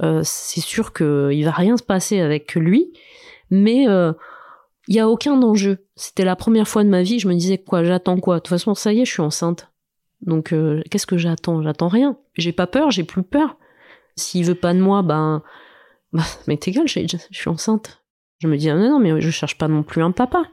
[0.02, 2.92] Euh, c'est sûr qu'il va rien se passer avec lui,
[3.50, 4.12] mais euh,
[4.88, 5.84] il y a aucun enjeu.
[5.96, 8.36] C'était la première fois de ma vie, je me disais quoi, j'attends quoi?
[8.36, 9.68] De toute façon, ça y est, je suis enceinte.
[10.20, 10.54] Donc
[10.90, 11.62] qu'est-ce que j'attends?
[11.62, 12.16] J'attends rien.
[12.34, 13.56] J'ai pas peur, j'ai plus peur.
[14.16, 15.42] S'il veut pas de moi, ben,
[16.12, 18.02] bah, mais t'es je, suis enceinte.
[18.40, 20.44] Je me dis ah, non, non, mais je cherche pas non plus un papa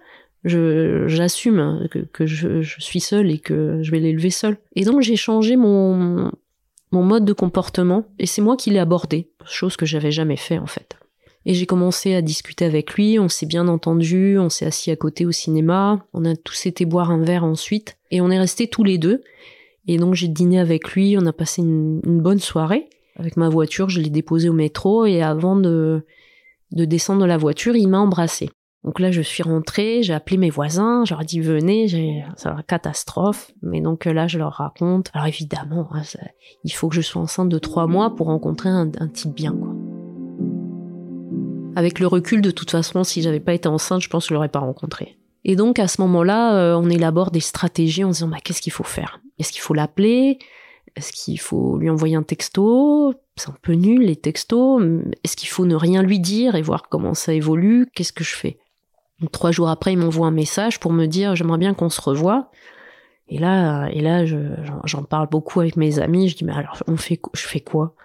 [0.44, 4.58] je j'assume que, je, suis seule et que je vais l'élever seule.
[4.76, 6.32] Et donc j'ai changé mon
[6.92, 10.58] mon mode de comportement et c'est moi qui l'ai abordé, chose que j'avais jamais fait
[10.58, 10.98] en fait.
[11.46, 14.96] Et j'ai commencé à discuter avec lui, on s'est bien entendu, on s'est assis à
[14.96, 18.68] côté au cinéma, on a tous été boire un verre ensuite et on est restés
[18.68, 19.22] tous les deux.
[19.88, 22.90] Et donc j'ai dîné avec lui, on a passé une bonne soirée.
[23.20, 26.06] Avec ma voiture, je l'ai déposé au métro et avant de
[26.72, 28.50] de descendre de la voiture, il m'a embrassé.
[28.84, 32.48] Donc là, je suis rentrée, j'ai appelé mes voisins, je leur ai dit venez, c'est
[32.48, 33.52] une catastrophe.
[33.62, 35.10] Mais donc là, je leur raconte.
[35.14, 36.04] Alors évidemment, hein,
[36.64, 39.74] il faut que je sois enceinte de trois mois pour rencontrer un, type bien, quoi.
[41.76, 44.34] Avec le recul, de toute façon, si j'avais pas été enceinte, je pense que je
[44.34, 45.18] l'aurais pas rencontré.
[45.46, 48.74] Et donc à ce moment-là, euh, on élabore des stratégies en disant bah, qu'est-ce qu'il
[48.74, 49.22] faut faire?
[49.40, 50.40] Est-ce qu'il faut l'appeler?
[51.00, 53.14] Est-ce qu'il faut lui envoyer un texto?
[53.38, 54.84] C'est un peu nul les textos.
[55.24, 57.88] Est-ce qu'il faut ne rien lui dire et voir comment ça évolue?
[57.96, 58.60] Qu'est-ce que je fais?
[59.32, 62.52] Trois jours après, il m'envoie un message pour me dire j'aimerais bien qu'on se revoie.
[63.30, 66.28] Et là, et là, j'en parle beaucoup avec mes amis.
[66.28, 67.96] Je dis mais alors on fait, je fais quoi?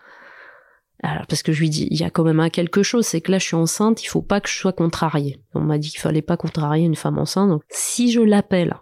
[1.02, 3.38] Parce que je lui dis, il y a quand même quelque chose, c'est que là,
[3.38, 5.38] je suis enceinte, il faut pas que je sois contrariée.
[5.52, 7.50] On m'a dit qu'il fallait pas contrarier une femme enceinte.
[7.50, 8.76] Donc, si je l'appelle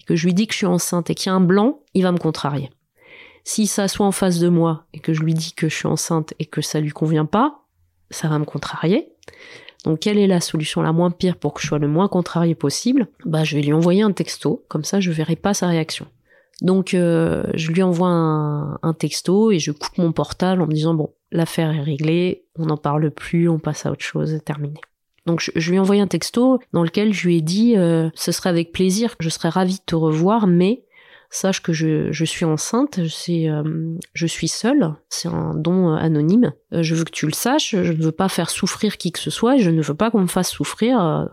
[0.00, 1.80] et que je lui dis que je suis enceinte et qu'il y a un blanc,
[1.92, 2.70] il va me contrarier.
[3.48, 5.86] Si ça soit en face de moi et que je lui dis que je suis
[5.86, 7.62] enceinte et que ça lui convient pas,
[8.10, 9.08] ça va me contrarier.
[9.86, 12.54] Donc quelle est la solution la moins pire pour que je sois le moins contrarié
[12.54, 13.08] possible?
[13.24, 16.06] Bah je vais lui envoyer un texto, comme ça je verrai pas sa réaction.
[16.60, 20.92] Donc euh, je lui envoie un, texto et je coupe mon portable en me disant
[20.92, 24.78] bon l'affaire est réglée, on n'en parle plus, on passe à autre chose, terminé.
[25.24, 28.50] Donc je, lui ai un texto dans lequel je lui ai dit euh, ce serait
[28.50, 30.84] avec plaisir, je serais ravie de te revoir, mais
[31.30, 33.62] sache que je, je suis enceinte, c'est, euh,
[34.14, 36.52] je suis seule, c'est un don euh, anonyme.
[36.72, 39.18] Euh, je veux que tu le saches, je ne veux pas faire souffrir qui que
[39.18, 41.28] ce soit, je ne veux pas qu'on me fasse souffrir,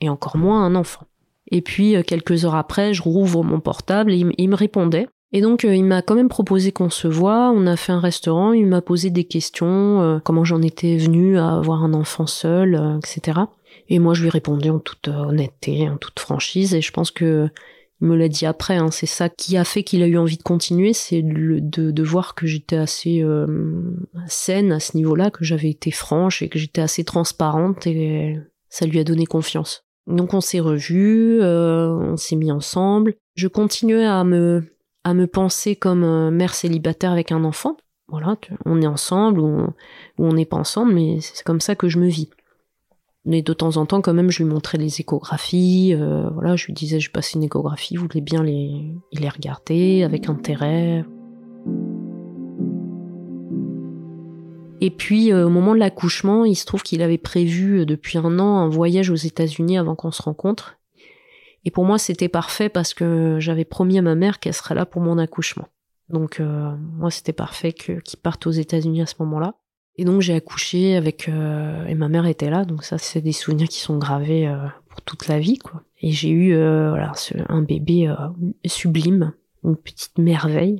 [0.00, 1.06] et encore moins un enfant.
[1.52, 5.08] Et puis quelques heures après, je rouvre mon portable et il, me répondait.
[5.32, 8.52] Et donc il m'a quand même proposé qu'on se voit, on a fait un restaurant,
[8.52, 13.40] il m'a posé des questions, comment j'en étais venue à avoir un enfant seul, etc.
[13.88, 17.12] Et moi je lui ai répondu en toute honnêteté, en toute franchise, et je pense
[17.12, 17.48] que
[18.00, 20.36] il me l'a dit après, hein, c'est ça qui a fait qu'il a eu envie
[20.36, 23.46] de continuer, c'est de, de, voir que j'étais assez euh,
[24.26, 28.84] saine à ce niveau-là, que j'avais été franche et que j'étais assez transparente et ça
[28.84, 29.84] lui a donné confiance.
[30.06, 33.14] Donc on s'est revus, euh, on s'est mis ensemble.
[33.34, 34.64] Je continuais à me
[35.04, 37.76] à me penser comme euh, mère célibataire avec un enfant.
[38.08, 39.66] Voilà, on est ensemble ou
[40.18, 42.30] on n'est pas ensemble, mais c'est comme ça que je me vis.
[43.28, 45.92] Mais de temps en temps, quand même, je lui montrais les échographies.
[45.94, 50.04] Euh, voilà, je lui disais, je passe une échographie, vous voulez bien les, les regarder
[50.04, 51.04] avec intérêt.
[54.80, 58.58] Et puis au moment de l'accouchement, il se trouve qu'il avait prévu depuis un an
[58.58, 60.76] un voyage aux États-Unis avant qu'on se rencontre.
[61.64, 64.86] Et pour moi, c'était parfait parce que j'avais promis à ma mère qu'elle serait là
[64.86, 65.66] pour mon accouchement.
[66.10, 69.54] Donc moi, c'était parfait qu'il parte aux États-Unis à ce moment-là.
[69.98, 73.68] Et donc j'ai accouché avec et ma mère était là, donc ça c'est des souvenirs
[73.68, 74.46] qui sont gravés
[74.88, 75.82] pour toute la vie quoi.
[76.02, 77.12] Et j'ai eu voilà
[77.48, 78.14] un bébé
[78.66, 79.32] sublime
[79.66, 80.78] une petite merveille.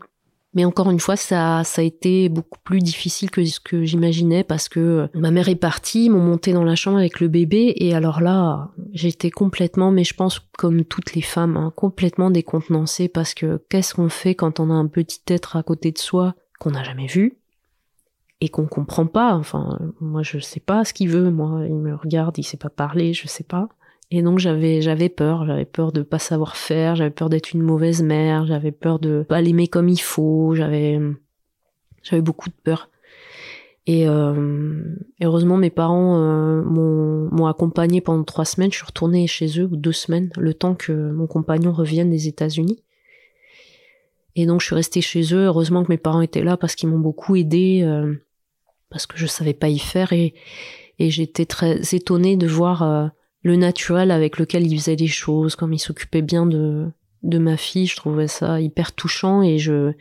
[0.54, 4.42] Mais encore une fois, ça, ça a été beaucoup plus difficile que ce que j'imaginais
[4.42, 7.28] parce que euh, ma mère est partie, ils m'ont monté dans la chambre avec le
[7.28, 12.30] bébé et alors là, j'étais complètement, mais je pense comme toutes les femmes, hein, complètement
[12.30, 15.98] décontenancée parce que qu'est-ce qu'on fait quand on a un petit être à côté de
[15.98, 17.36] soi qu'on n'a jamais vu?
[18.40, 19.34] Et qu'on comprend pas.
[19.34, 21.30] Enfin, moi je sais pas ce qu'il veut.
[21.30, 23.68] Moi, il me regarde, il sait pas parler, je sais pas.
[24.10, 27.62] Et donc j'avais j'avais peur, j'avais peur de pas savoir faire, j'avais peur d'être une
[27.62, 31.00] mauvaise mère, j'avais peur de pas l'aimer comme il faut, j'avais
[32.02, 32.88] j'avais beaucoup de peur.
[33.88, 34.82] Et euh,
[35.22, 38.70] heureusement mes parents euh, m'ont m'ont accompagné pendant trois semaines.
[38.70, 42.28] Je suis retournée chez eux ou deux semaines, le temps que mon compagnon revienne des
[42.28, 42.82] États-Unis.
[44.36, 45.46] Et donc je suis restée chez eux.
[45.46, 48.14] Heureusement que mes parents étaient là parce qu'ils m'ont beaucoup aidée euh,
[48.90, 50.34] parce que je savais pas y faire et
[50.98, 53.06] et j'étais très étonnée de voir euh,
[53.42, 56.86] le naturel avec lequel il faisait les choses, comme il s'occupait bien de,
[57.22, 59.92] de ma fille, je trouvais ça hyper touchant et je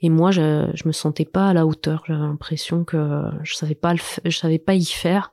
[0.00, 3.74] et moi je, je me sentais pas à la hauteur, j'avais l'impression que je savais
[3.76, 5.32] pas le, je savais pas y faire.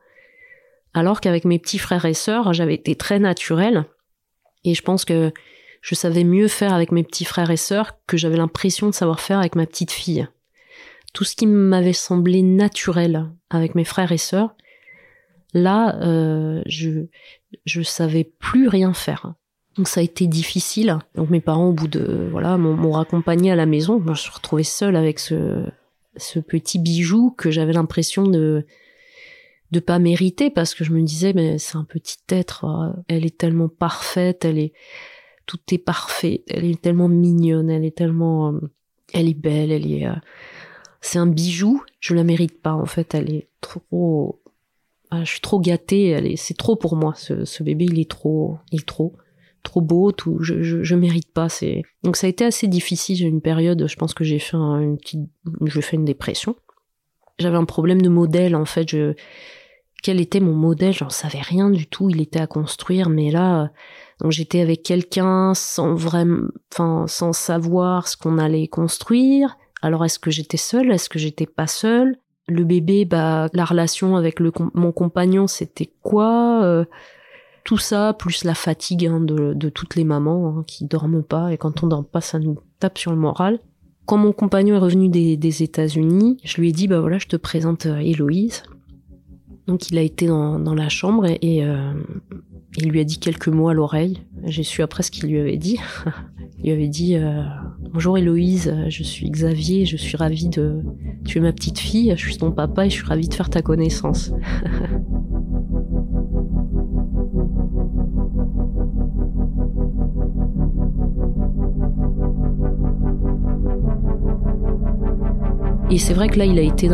[0.93, 3.86] Alors qu'avec mes petits frères et sœurs, j'avais été très naturelle
[4.63, 5.32] et je pense que
[5.82, 9.21] je savais mieux faire avec mes petits frères et sœurs que j'avais l'impression de savoir
[9.21, 10.28] faire avec ma petite fille.
[11.13, 14.56] Tout ce qui m'avait semblé naturel avec mes frères et sœurs,
[15.54, 17.08] là, euh, je
[17.65, 19.34] je savais plus rien faire.
[19.76, 20.98] Donc ça a été difficile.
[21.15, 24.02] Donc mes parents, au bout de voilà, m'ont raccompagné à la maison.
[24.04, 25.65] je me suis retrouvée seule avec ce
[26.17, 28.65] ce petit bijou que j'avais l'impression de
[29.72, 33.26] de pas mériter parce que je me disais mais c'est un petit être, euh, elle
[33.26, 34.74] est tellement parfaite, elle est
[35.45, 38.60] tout est parfait, elle est tellement mignonne, elle est tellement euh,
[39.13, 40.08] elle est belle, elle est
[41.02, 44.40] c'est un bijou, je la mérite pas en fait, elle est trop
[45.12, 47.14] ah, je suis trop gâtée, c'est trop pour moi.
[47.16, 49.16] Ce, bébé, il est trop, il est trop,
[49.64, 50.12] trop beau.
[50.12, 51.50] Tout, je, je, je mérite pas.
[51.50, 53.16] C'est donc ça a été assez difficile.
[53.16, 55.28] J'ai une période, je pense que j'ai fait une petite,
[55.66, 56.56] je fais une dépression.
[57.40, 58.88] J'avais un problème de modèle en fait.
[58.90, 59.16] Je,
[60.04, 60.94] quel était mon modèle?
[60.94, 62.10] J'en savais rien du tout.
[62.10, 63.72] Il était à construire, mais là,
[64.22, 69.58] donc j'étais avec quelqu'un sans vraiment, enfin, sans savoir ce qu'on allait construire.
[69.82, 70.92] Alors est-ce que j'étais seule?
[70.92, 72.18] Est-ce que j'étais pas seule?
[72.48, 76.63] Le bébé, bah, la relation avec le, mon compagnon, c'était quoi?
[76.63, 76.86] Euh,
[77.63, 81.58] Tout ça, plus la fatigue hein, de, toutes les mamans hein, qui dorment pas, et
[81.58, 83.60] quand on dort pas, ça nous tape sur le moral.
[84.06, 87.36] Quand mon compagnon est revenu des, États-Unis, je lui ai dit, bah voilà, je te
[87.36, 88.63] présente euh, Héloïse.
[89.70, 91.94] Donc il a été dans, la chambre et, euh,
[92.76, 94.20] il lui a dit quelques mots à l'oreille.
[94.46, 95.78] J'ai su après ce qu'il lui avait dit.
[96.58, 97.44] il lui avait dit euh,
[97.94, 100.82] Bonjour Héloïse, je suis Xavier, je suis ravi de.
[101.24, 103.52] Tu es ma petite fille, je suis ton papa et je suis ravi de faire
[103.52, 104.34] ta connaissance.
[115.92, 116.88] Et c'est vrai que là, il a été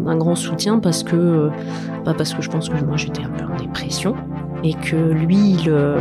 [0.00, 1.50] d'un grand soutien parce que,
[2.04, 4.14] pas parce que je pense que moi j'étais un peu en dépression,
[4.62, 6.00] et que lui, il, euh,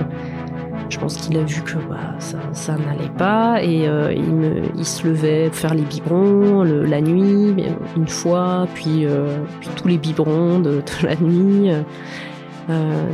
[0.89, 4.85] je pense qu'il a vu que bah, ça, n'allait pas et euh, il, me, il,
[4.85, 7.55] se levait faire les biberons la nuit
[7.95, 11.71] une fois, puis, euh, puis tous les biberons de, la nuit.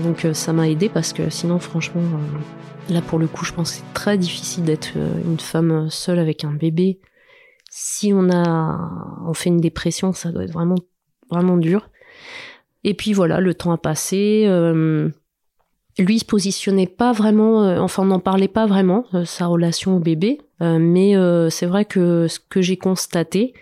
[0.03, 2.01] donc ça m'a aidé parce que sinon franchement,
[2.89, 4.89] là pour le coup, je pense que c'est très difficile d'être
[5.25, 6.99] une femme seule avec un bébé.
[7.77, 10.75] Si on a, on fait une dépression, ça doit être vraiment,
[11.29, 11.89] vraiment dur.
[12.85, 14.45] Et puis voilà, le temps a passé
[16.03, 19.95] lui il se positionnait pas vraiment, euh, enfin n'en parlait pas vraiment, euh, sa relation
[19.97, 21.13] au bébé, euh, mais
[21.49, 23.53] c'est vrai que ce que j'ai constaté,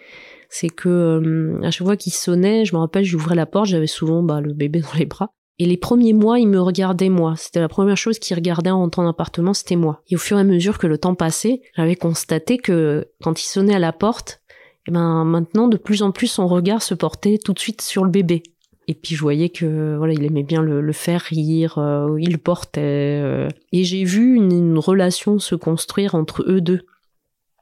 [0.50, 4.24] c'est que à chaque fois qu'il sonnait, je me rappelle, j'ouvrais la porte, j'avais souvent
[4.24, 5.34] bah, le bébé dans les bras.
[5.60, 7.36] Et les premiers mois, il me regardait moi.
[7.38, 10.02] C'était la première chose qu'il regardait en rentrant dans l'appartement, c'était moi.
[10.10, 13.46] Et au fur et à mesure que le temps passait, j'avais constaté que quand il
[13.46, 14.42] sonnait à la porte,
[14.88, 18.04] eh ben maintenant de plus en plus son regard se portait tout de suite sur
[18.04, 18.44] le bébé.
[18.88, 23.22] Et puis je voyais que voilà, il aimait bien le, faire rire, euh, il portait.
[23.24, 23.48] Euh.
[23.72, 26.82] et j'ai vu une, relation se construire entre eux deux.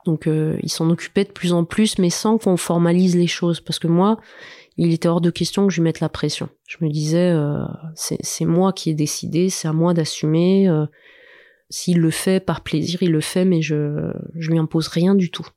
[0.05, 3.61] Donc euh, il s'en occupait de plus en plus, mais sans qu'on formalise les choses.
[3.61, 4.17] Parce que moi,
[4.77, 6.49] il était hors de question que je lui mette la pression.
[6.67, 7.33] Je me disais,
[7.95, 10.69] c'est moi qui ai décidé, c'est à moi d'assumer.
[11.69, 15.29] S'il le fait par plaisir, il le fait, mais je je lui impose rien du
[15.29, 15.47] tout.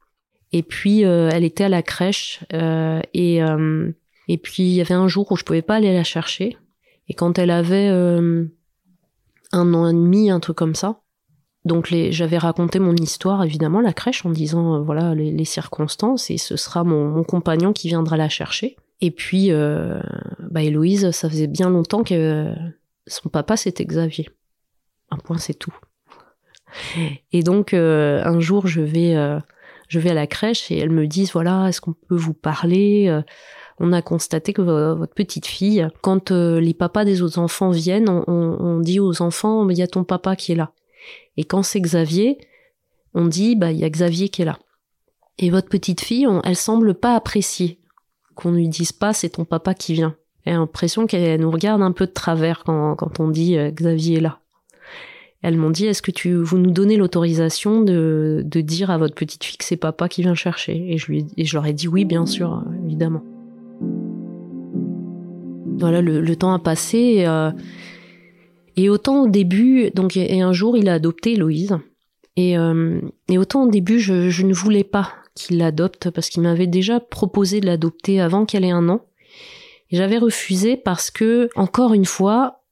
[0.52, 3.40] Et puis elle était à la crèche et
[4.28, 6.56] Et puis il y avait un jour où je pouvais pas aller la chercher.
[7.08, 8.46] Et quand elle avait euh,
[9.52, 11.00] un an et demi, un truc comme ça,
[11.64, 15.44] donc j'avais raconté mon histoire évidemment à la crèche en disant euh, voilà les, les,
[15.44, 18.76] circonstances et ce sera mon, mon, compagnon qui viendra la chercher.
[19.00, 20.00] Et puis euh,
[20.38, 22.54] bah Héloïse, ça faisait bien longtemps que
[23.06, 24.28] son papa c'était Xavier.
[25.10, 25.74] Un point c'est tout.
[27.32, 29.38] Et donc euh, un jour je vais euh,
[29.88, 33.06] je vais à la crèche et elles me disent voilà est-ce qu'on peut vous parler
[33.08, 33.22] euh,
[33.78, 38.22] on a constaté que votre petite fille, quand les papas des autres enfants viennent, on,
[38.28, 40.70] on dit aux enfants, il y a ton papa qui est là.
[41.36, 42.38] Et quand c'est Xavier,
[43.14, 44.60] on dit, bah, il y a Xavier qui est là.
[45.38, 47.80] Et votre petite fille, on, elle semble pas apprécier
[48.34, 50.16] qu'on lui dise pas, c'est ton papa qui vient.
[50.44, 54.18] Elle a l'impression qu'elle nous regarde un peu de travers quand, quand on dit Xavier
[54.18, 54.40] est là.
[55.44, 59.14] Elles m'ont dit, est-ce que tu, vous nous donnez l'autorisation de, de dire à votre
[59.14, 60.90] petite fille que c'est papa qui vient chercher?
[60.90, 63.22] Et je lui, et je leur ai dit oui, bien sûr, évidemment.
[65.78, 66.98] Voilà, le, temps a passé.
[66.98, 67.50] Et, euh,
[68.78, 71.76] et autant au début, donc et un jour, il a adopté Héloïse.
[72.36, 76.42] Et, euh, et autant au début, je, je ne voulais pas qu'il l'adopte parce qu'il
[76.42, 79.04] m'avait déjà proposé de l'adopter avant qu'elle ait un an.
[79.90, 82.62] J'avais refusé parce que, encore une fois,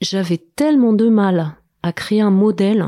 [0.00, 2.86] j'avais tellement de mal à créer un modèle.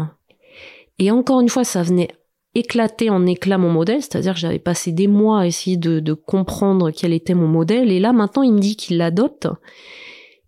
[0.99, 2.09] Et encore une fois, ça venait
[2.55, 6.15] éclater en éclat mon modèle, c'est-à-dire que j'avais passé des mois à essayer de, de,
[6.15, 9.47] comprendre quel était mon modèle, et là maintenant il me dit qu'il l'adopte,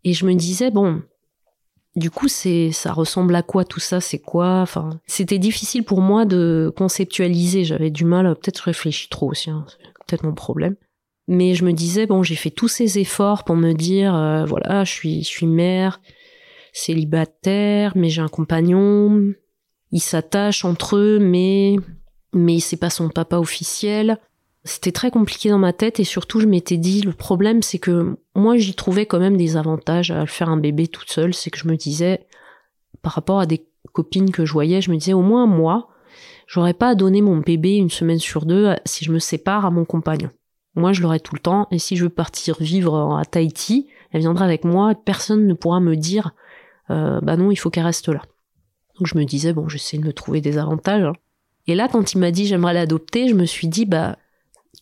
[0.05, 1.03] et je me disais bon,
[1.99, 6.01] du coup c'est ça ressemble à quoi tout ça, c'est quoi, enfin c'était difficile pour
[6.01, 9.67] moi de conceptualiser, j'avais du mal, peut-être réfléchir trop aussi, hein,
[10.07, 10.77] peut-être mon problème.
[11.29, 14.85] Mais je me disais bon, j'ai fait tous ces efforts pour me dire euh, voilà,
[14.85, 16.01] je suis je suis mère,
[16.73, 19.33] célibataire, mais j'ai un compagnon.
[19.93, 21.77] Ils s'attachent entre eux, mais
[22.33, 24.19] mais c'est pas son papa officiel.
[24.65, 28.17] C'était très compliqué dans ma tête et surtout je m'étais dit le problème c'est que
[28.35, 31.59] moi j'y trouvais quand même des avantages à faire un bébé toute seule, c'est que
[31.59, 32.27] je me disais
[33.01, 35.89] par rapport à des copines que je voyais, je me disais au moins moi,
[36.47, 39.71] j'aurais pas à donner mon bébé une semaine sur deux si je me sépare à
[39.71, 40.31] mon compagnon.
[40.75, 44.21] Moi je l'aurais tout le temps et si je veux partir vivre à Tahiti, elle
[44.21, 46.33] viendra avec moi, personne ne pourra me dire
[46.91, 48.23] euh, bah non, il faut qu'elle reste là.
[48.99, 51.05] Donc je me disais, bon, j'essaie de me trouver des avantages.
[51.05, 51.13] Hein.
[51.67, 54.17] Et là, quand il m'a dit j'aimerais l'adopter, je me suis dit, bah,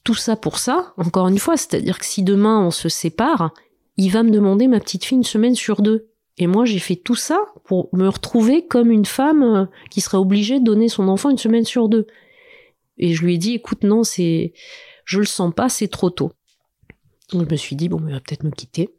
[0.05, 3.53] tout ça pour ça, encore une fois, c'est-à-dire que si demain on se sépare,
[3.97, 6.09] il va me demander ma petite fille une semaine sur deux.
[6.39, 10.19] Et moi, j'ai fait tout ça pour me retrouver comme une femme euh, qui serait
[10.19, 12.07] obligée de donner son enfant une semaine sur deux.
[12.99, 14.53] Et je lui ai dit, écoute, non, c'est,
[15.05, 16.33] je le sens pas, c'est trop tôt.
[17.33, 18.95] Donc je me suis dit, bon, il va peut-être me quitter.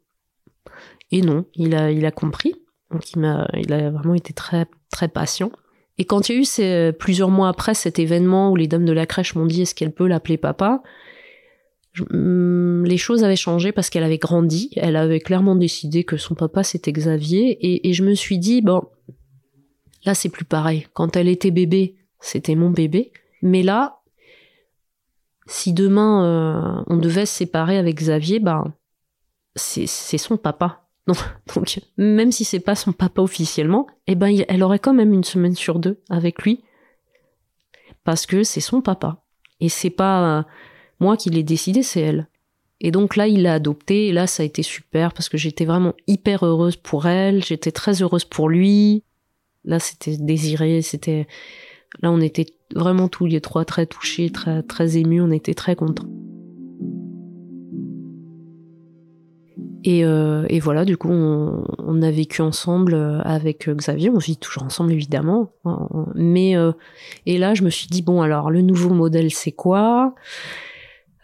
[1.10, 2.54] Et non, il a, il a compris.
[2.90, 5.52] Donc il m'a, il a vraiment été très très patient.
[5.98, 8.84] Et quand il y a eu ces, plusieurs mois après cet événement où les dames
[8.84, 10.82] de la crèche m'ont dit est-ce qu'elle peut l'appeler papa,
[12.10, 14.70] hum, les choses avaient changé parce qu'elle avait grandi.
[14.76, 18.62] Elle avait clairement décidé que son papa c'était Xavier et, et je me suis dit
[18.62, 18.82] bon
[20.04, 20.86] là c'est plus pareil.
[20.94, 23.98] Quand elle était bébé c'était mon bébé, mais là
[25.48, 28.72] si demain euh, on devait se séparer avec Xavier, ben
[29.56, 29.86] c'est
[30.18, 30.87] son papa.
[31.54, 35.24] Donc, même si c'est pas son papa officiellement, eh ben, elle aurait quand même une
[35.24, 36.62] semaine sur deux avec lui.
[38.04, 39.22] Parce que c'est son papa.
[39.60, 40.42] Et c'est pas euh,
[41.00, 42.28] moi qui l'ai décidé, c'est elle.
[42.80, 45.64] Et donc là, il l'a adopté, et là, ça a été super, parce que j'étais
[45.64, 49.02] vraiment hyper heureuse pour elle, j'étais très heureuse pour lui.
[49.64, 51.26] Là, c'était désiré, c'était,
[52.02, 55.74] là, on était vraiment tous les trois très touchés, très, très émus, on était très
[55.74, 56.06] contents.
[59.84, 64.10] Et, euh, et, voilà, du coup, on, on, a vécu ensemble euh, avec Xavier.
[64.10, 65.52] On vit toujours ensemble, évidemment.
[66.14, 66.72] Mais euh,
[67.26, 70.14] et là, je me suis dit bon, alors le nouveau modèle, c'est quoi?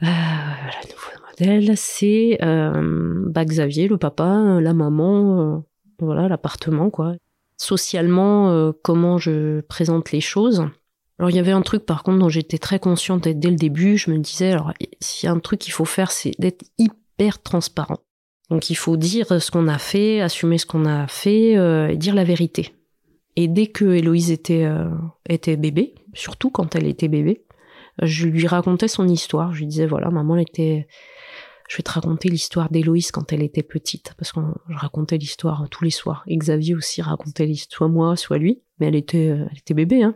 [0.03, 5.65] Euh, Le nouveau modèle, c'est euh, bah, Xavier, le papa, la maman,
[5.99, 7.15] voilà, l'appartement, quoi.
[7.57, 10.67] Socialement, comment je présente les choses.
[11.19, 13.97] Alors il y avait un truc par contre dont j'étais très consciente dès le début.
[13.97, 17.41] Je me disais alors s'il y a un truc qu'il faut faire, c'est d'être hyper
[17.41, 18.01] transparent.
[18.55, 21.97] Donc il faut dire ce qu'on a fait, assumer ce qu'on a fait euh, et
[21.97, 22.73] dire la vérité.
[23.35, 24.89] Et dès que Héloïse était, euh,
[25.29, 27.45] était bébé, surtout quand elle était bébé,
[28.01, 29.53] je lui racontais son histoire.
[29.53, 30.87] Je lui disais voilà, maman elle était.
[31.69, 34.39] Je vais te raconter l'histoire d'Héloïse quand elle était petite, parce que
[34.69, 36.23] je racontais l'histoire tous les soirs.
[36.29, 40.05] Et Xavier aussi racontait l'histoire, soit moi, soit lui, mais elle était, elle était bébé,
[40.05, 40.15] hein.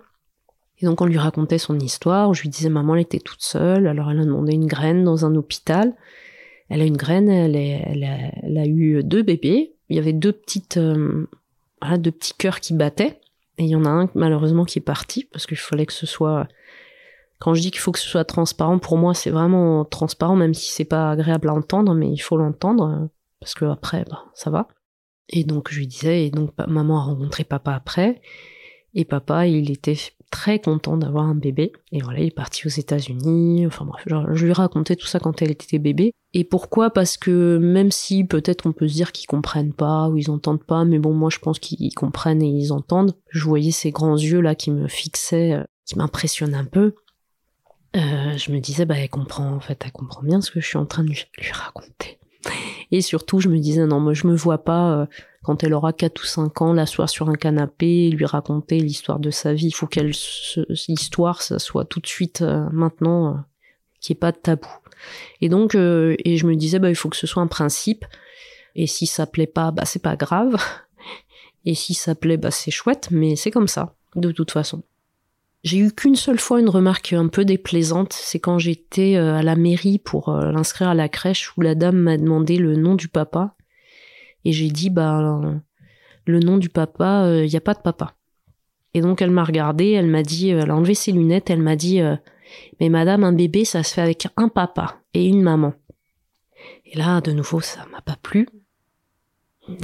[0.80, 2.32] Et donc on lui racontait son histoire.
[2.34, 5.26] Je lui disais maman elle était toute seule, alors elle a demandé une graine dans
[5.26, 5.96] un hôpital
[6.68, 7.56] elle a une graine, elle,
[8.58, 9.74] a, eu deux bébés.
[9.88, 11.26] Il y avait deux petites, euh,
[11.80, 13.20] voilà, deux petits cœurs qui battaient.
[13.56, 16.06] Et il y en a un malheureusement qui est parti parce qu'il fallait que ce
[16.06, 16.46] soit
[17.38, 20.54] Quand je dis qu'il faut que ce soit transparent, pour moi, c'est vraiment transparent, même
[20.54, 23.08] si c'est pas agréable à entendre, mais il faut l'entendre,
[23.40, 24.68] parce que après, bah, ça va.
[25.30, 28.20] Et donc, je lui disais, et donc, maman a rencontré papa après,
[28.94, 29.96] et papa, il était
[30.30, 31.72] très content d'avoir un bébé.
[31.92, 33.66] Et voilà, il est parti aux États-Unis.
[33.66, 36.12] Enfin bref, je lui racontais tout ça quand elle était bébé.
[36.34, 36.90] Et pourquoi?
[36.90, 40.64] Parce que même si peut-être on peut se dire qu'ils comprennent pas ou ils entendent
[40.64, 43.14] pas, mais bon, moi je pense qu'ils comprennent et ils entendent.
[43.30, 46.94] Je voyais ces grands yeux là qui me fixaient, euh, qui m'impressionnent un peu.
[47.96, 50.66] Euh, je me disais, bah elle comprend, en fait, elle comprend bien ce que je
[50.66, 52.18] suis en train de lui, raconter.
[52.90, 55.00] Et surtout, je me disais, non, moi je me vois pas.
[55.00, 55.06] Euh,
[55.42, 59.30] quand elle aura 4 ou 5 ans, l'asseoir sur un canapé, lui raconter l'histoire de
[59.30, 59.68] sa vie.
[59.68, 60.12] Il faut qu'elle,
[60.88, 63.36] l'histoire, ça soit tout de suite euh, maintenant, euh,
[64.00, 64.68] qu'il n'y ait pas de tabou.
[65.40, 68.04] Et donc, euh, et je me disais, bah, il faut que ce soit un principe.
[68.74, 70.56] Et si ça plaît pas, bah, c'est pas grave.
[71.64, 74.82] Et si ça plaît, bah, c'est chouette, mais c'est comme ça, de toute façon.
[75.64, 79.56] J'ai eu qu'une seule fois une remarque un peu déplaisante, c'est quand j'étais à la
[79.56, 83.56] mairie pour l'inscrire à la crèche où la dame m'a demandé le nom du papa
[84.44, 85.42] et j'ai dit, bah,
[86.28, 88.14] le nom du papa, il euh, n'y a pas de papa.
[88.94, 91.62] Et donc elle m'a regardé, elle m'a dit, euh, elle a enlevé ses lunettes, elle
[91.62, 92.16] m'a dit, euh,
[92.80, 95.74] mais madame, un bébé, ça se fait avec un papa et une maman.
[96.84, 98.48] Et là, de nouveau, ça m'a pas plu.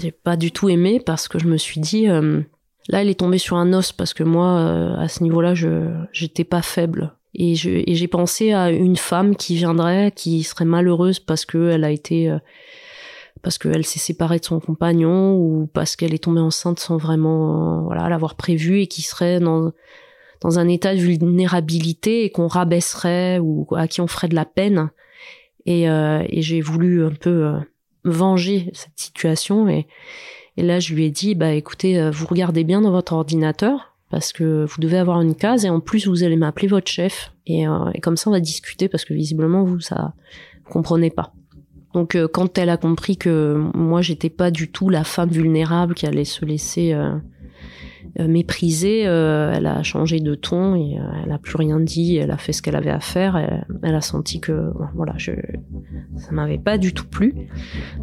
[0.00, 3.36] J'ai pas du tout aimé parce que je me suis dit, là, elle est tombée
[3.36, 7.14] sur un os parce que moi, à ce niveau-là, je j'étais pas faible.
[7.34, 12.34] Et j'ai pensé à une femme qui viendrait, qui serait malheureuse parce qu'elle a été
[13.42, 17.82] parce qu'elle s'est séparée de son compagnon ou parce qu'elle est tombée enceinte sans vraiment
[17.82, 19.72] voilà l'avoir prévu et qui serait dans
[20.40, 24.44] dans un état de vulnérabilité et qu'on rabaisserait ou à qui on ferait de la
[24.44, 24.90] peine.
[25.64, 27.58] Et, euh, et j'ai voulu un peu euh,
[28.04, 29.86] venger cette situation et,
[30.58, 33.94] et là je lui ai dit bah écoutez euh, vous regardez bien dans votre ordinateur
[34.10, 37.32] parce que vous devez avoir une case et en plus vous allez m'appeler votre chef.
[37.46, 37.64] Et,
[37.94, 40.12] et comme ça on va discuter parce que visiblement vous ça
[40.66, 41.32] vous comprenez pas
[41.94, 45.94] donc euh, quand elle a compris que moi j'étais pas du tout la femme vulnérable
[45.94, 47.14] qui allait se laisser euh,
[48.20, 52.16] euh, mépriser, elle a changé de ton et elle a plus rien dit.
[52.16, 53.36] Elle a fait ce qu'elle avait à faire.
[53.82, 55.32] Elle, a senti que voilà, je,
[56.16, 57.34] ça m'avait pas du tout plu.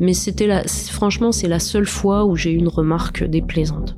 [0.02, 3.96] Mais c'était la, franchement, c'est la seule fois où j'ai eu une remarque déplaisante.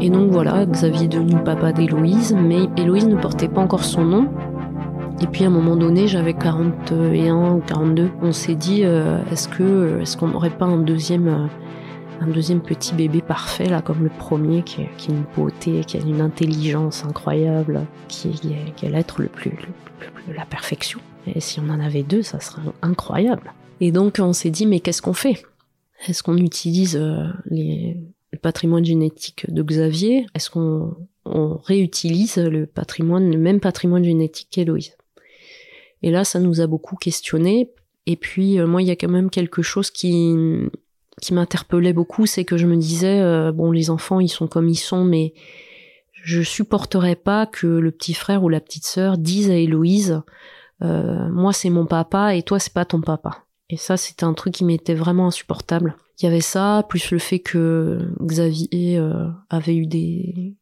[0.00, 3.84] Et donc voilà, Xavier est devenu le papa d'Héloïse, mais Héloïse ne portait pas encore
[3.84, 4.28] son nom.
[5.20, 8.10] Et puis à un moment donné, j'avais 41 ou 42.
[8.22, 11.46] On s'est dit, euh, est-ce que est-ce qu'on n'aurait pas un deuxième euh,
[12.20, 15.96] un deuxième petit bébé parfait là comme le premier qui, qui a une beauté, qui
[15.96, 19.52] a une intelligence incroyable, qui, est, qui est l'être le plus,
[20.32, 21.00] la perfection.
[21.26, 23.52] Et si on en avait deux, ça serait incroyable.
[23.80, 25.42] Et donc on s'est dit mais qu'est-ce qu'on fait?
[26.06, 27.96] Est-ce qu'on utilise euh, les
[28.40, 30.96] patrimoine génétique de Xavier, est-ce qu'on
[31.64, 32.68] réutilise le
[33.36, 34.96] même patrimoine génétique qu'Héloïse?
[36.02, 37.70] Et là, ça nous a beaucoup questionné.
[38.06, 40.34] Et puis, euh, moi, il y a quand même quelque chose qui,
[41.30, 44.76] m'interpellait beaucoup, c'est que je me disais, euh, bon, les enfants, ils sont comme ils
[44.76, 45.34] sont, mais
[46.12, 50.22] je supporterais pas que le petit frère ou la petite sœur disent à Héloïse,
[50.82, 53.44] euh, moi, c'est mon papa et toi, c'est pas ton papa.
[53.70, 55.96] Et ça, c'était un truc qui m'était vraiment insupportable.
[56.18, 60.56] Il y avait ça, plus le fait que Xavier euh, avait eu des...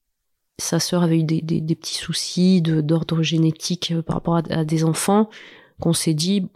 [0.59, 4.85] Sa sœur avait eu des, des, petits soucis d'ordre génétique euh, par rapport à, des
[4.85, 5.29] enfants,
[5.81, 6.49] qu'on s'est dit,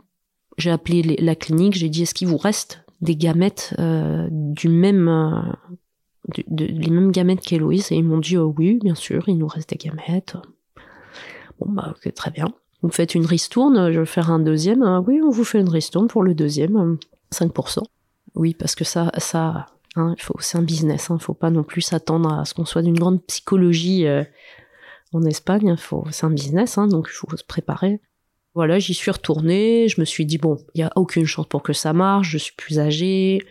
[0.59, 5.57] j'ai appelé la clinique, j'ai dit, est-ce qu'il vous reste des gamètes euh, du même...
[6.28, 7.92] de, les mêmes gamètes qu'Héloïse?
[7.92, 10.36] Et ils m'ont dit, oh oui, bien sûr, il nous reste des gamètes.
[11.59, 12.53] Bon, bah, ok, très bien.
[12.82, 14.82] Vous faites une ristourne, je vais faire un deuxième.
[14.82, 16.98] Ah oui, on vous fait une ristourne pour le deuxième,
[17.32, 17.82] 5%.
[18.35, 19.66] Oui, parce que ça, ça,
[19.97, 21.11] hein, c'est un business.
[21.11, 24.24] Hein, faut pas non plus s'attendre à ce qu'on soit d'une grande psychologie euh,
[25.12, 25.76] en Espagne.
[25.76, 28.01] Faut, c'est un business, hein, donc il faut se préparer.
[28.55, 29.89] Voilà, j'y suis retournée.
[29.89, 32.31] Je me suis dit bon, il y a aucune chance pour que ça marche.
[32.31, 33.43] Je suis plus âgée.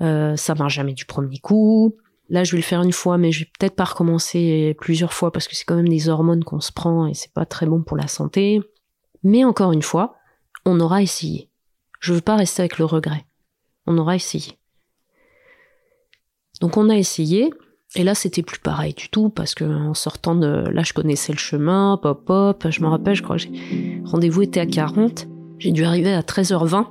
[0.00, 1.96] Euh, ça marche jamais du premier coup.
[2.28, 5.32] Là, je vais le faire une fois, mais je vais peut-être pas recommencer plusieurs fois
[5.32, 7.82] parce que c'est quand même des hormones qu'on se prend et c'est pas très bon
[7.82, 8.60] pour la santé.
[9.22, 10.16] Mais encore une fois,
[10.64, 11.50] on aura essayé.
[12.00, 13.26] Je veux pas rester avec le regret
[13.86, 14.58] on aura essayé.
[16.60, 17.50] Donc on a essayé,
[17.94, 21.32] et là c'était plus pareil du tout, parce que en sortant de là je connaissais
[21.32, 23.44] le chemin, pop pop, je me rappelle, je crois que
[24.08, 25.28] rendez-vous était à 40,
[25.58, 26.86] j'ai dû arriver à 13h20,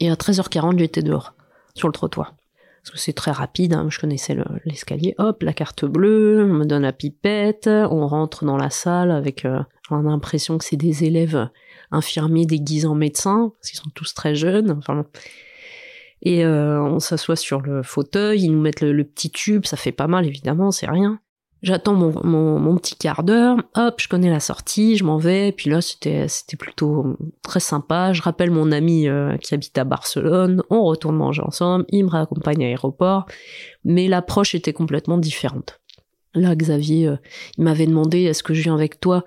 [0.00, 1.34] et à 13h40 j'étais dehors,
[1.74, 2.34] sur le trottoir.
[2.82, 4.36] Parce que c'est très rapide, hein, je connaissais
[4.66, 9.10] l'escalier, hop, la carte bleue, on me donne la pipette, on rentre dans la salle
[9.10, 11.48] avec, euh, l'impression que c'est des élèves
[11.90, 14.70] infirmiers déguisés en médecins, parce qu'ils sont tous très jeunes.
[14.70, 15.06] Enfin,
[16.24, 19.92] et euh, on s'assoit sur le fauteuil, ils nous mettent le, petit tube, ça fait
[19.92, 21.20] pas mal évidemment, c'est rien.
[21.62, 22.12] J'attends mon,
[22.58, 26.28] mon, petit quart d'heure, hop, je connais la sortie, je m'en vais, puis là c'était
[26.28, 28.12] c'était plutôt très sympa.
[28.12, 32.10] Je rappelle mon ami euh, qui habite à Barcelone, on retourne manger ensemble, il me
[32.10, 33.26] raccompagne à l'aéroport,
[33.84, 35.80] mais l'approche était complètement différente.
[36.34, 37.16] Là, Xavier, euh,
[37.56, 39.24] il m'avait demandé est-ce que je viens avec toi?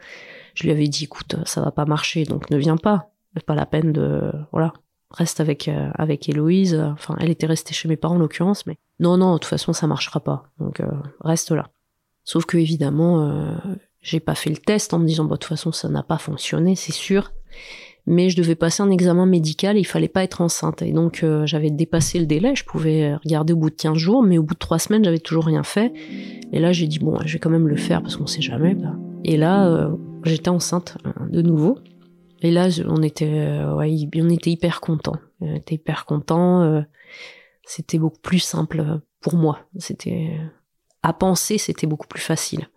[0.53, 3.11] Je lui avais dit écoute, ça va pas marcher, donc ne viens pas.
[3.45, 4.73] Pas la peine de voilà,
[5.11, 6.75] reste avec euh, avec Héloïse.
[6.75, 9.73] Enfin, elle était restée chez mes parents en l'occurrence, mais non, non, de toute façon,
[9.73, 10.49] ça marchera pas.
[10.59, 10.87] Donc euh,
[11.21, 11.69] reste là.
[12.23, 13.55] Sauf que évidemment, euh,
[14.01, 16.17] j'ai pas fait le test en me disant bah, de toute façon, ça n'a pas
[16.17, 17.31] fonctionné, c'est sûr.
[18.09, 20.81] Mais je devais passer un examen médical, et il fallait pas être enceinte.
[20.81, 24.37] Et donc j'avais dépassé le délai, je pouvais regarder au bout de 15 jours, mais
[24.37, 25.91] au bout de 3 semaines, j'avais toujours rien fait.
[26.53, 28.77] Et là, j'ai dit bon, je vais quand même le faire parce qu'on sait jamais.
[29.25, 29.91] Et là,
[30.23, 30.97] j'étais enceinte
[31.29, 31.79] de nouveau.
[32.41, 35.17] Et là, on était, euh, on était hyper contents.
[35.41, 36.61] On était hyper contents.
[36.61, 36.81] Euh,
[37.65, 39.59] c'était beaucoup plus simple pour moi.
[39.77, 40.39] C'était
[41.03, 42.69] à penser, c'était beaucoup plus facile.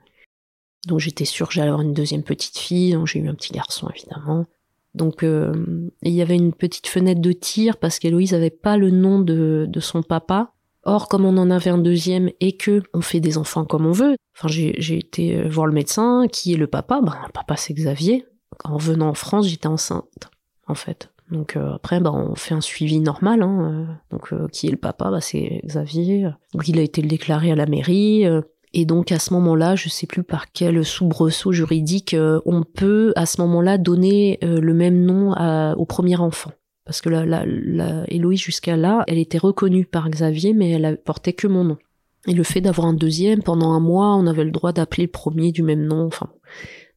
[0.86, 2.92] Donc j'étais sûre que j'allais avoir une deuxième petite fille.
[2.92, 4.46] Donc j'ai eu un petit garçon évidemment.
[4.94, 8.90] Donc euh, il y avait une petite fenêtre de tir parce qu'Héloïse avait pas le
[8.90, 10.52] nom de, de son papa.
[10.82, 13.92] Or, comme on en avait un deuxième et que on fait des enfants comme on
[13.92, 17.00] veut, enfin j'ai été voir le médecin, qui est le papa?
[17.02, 18.24] Ben le papa c'est Xavier
[18.64, 20.30] en venant en France, j'étais enceinte,
[20.66, 21.10] en fait.
[21.30, 23.42] Donc euh, après, bah, on fait un suivi normal.
[23.42, 26.28] Hein, euh, donc euh, qui est le papa bah, C'est Xavier.
[26.52, 28.26] Donc il a été déclaré à la mairie.
[28.72, 33.26] et donc à ce moment-là, je sais plus par quel soubresaut juridique, on peut à
[33.26, 35.32] ce moment-là donner le même nom
[35.76, 36.52] au premier enfant.
[36.84, 40.98] Parce que la, la, la Héloïse jusqu'à là, elle était reconnue par Xavier, mais elle
[40.98, 41.78] portait que mon nom.
[42.26, 45.10] Et le fait d'avoir un deuxième, pendant un mois, on avait le droit d'appeler le
[45.10, 46.06] premier du même nom.
[46.06, 46.30] Enfin,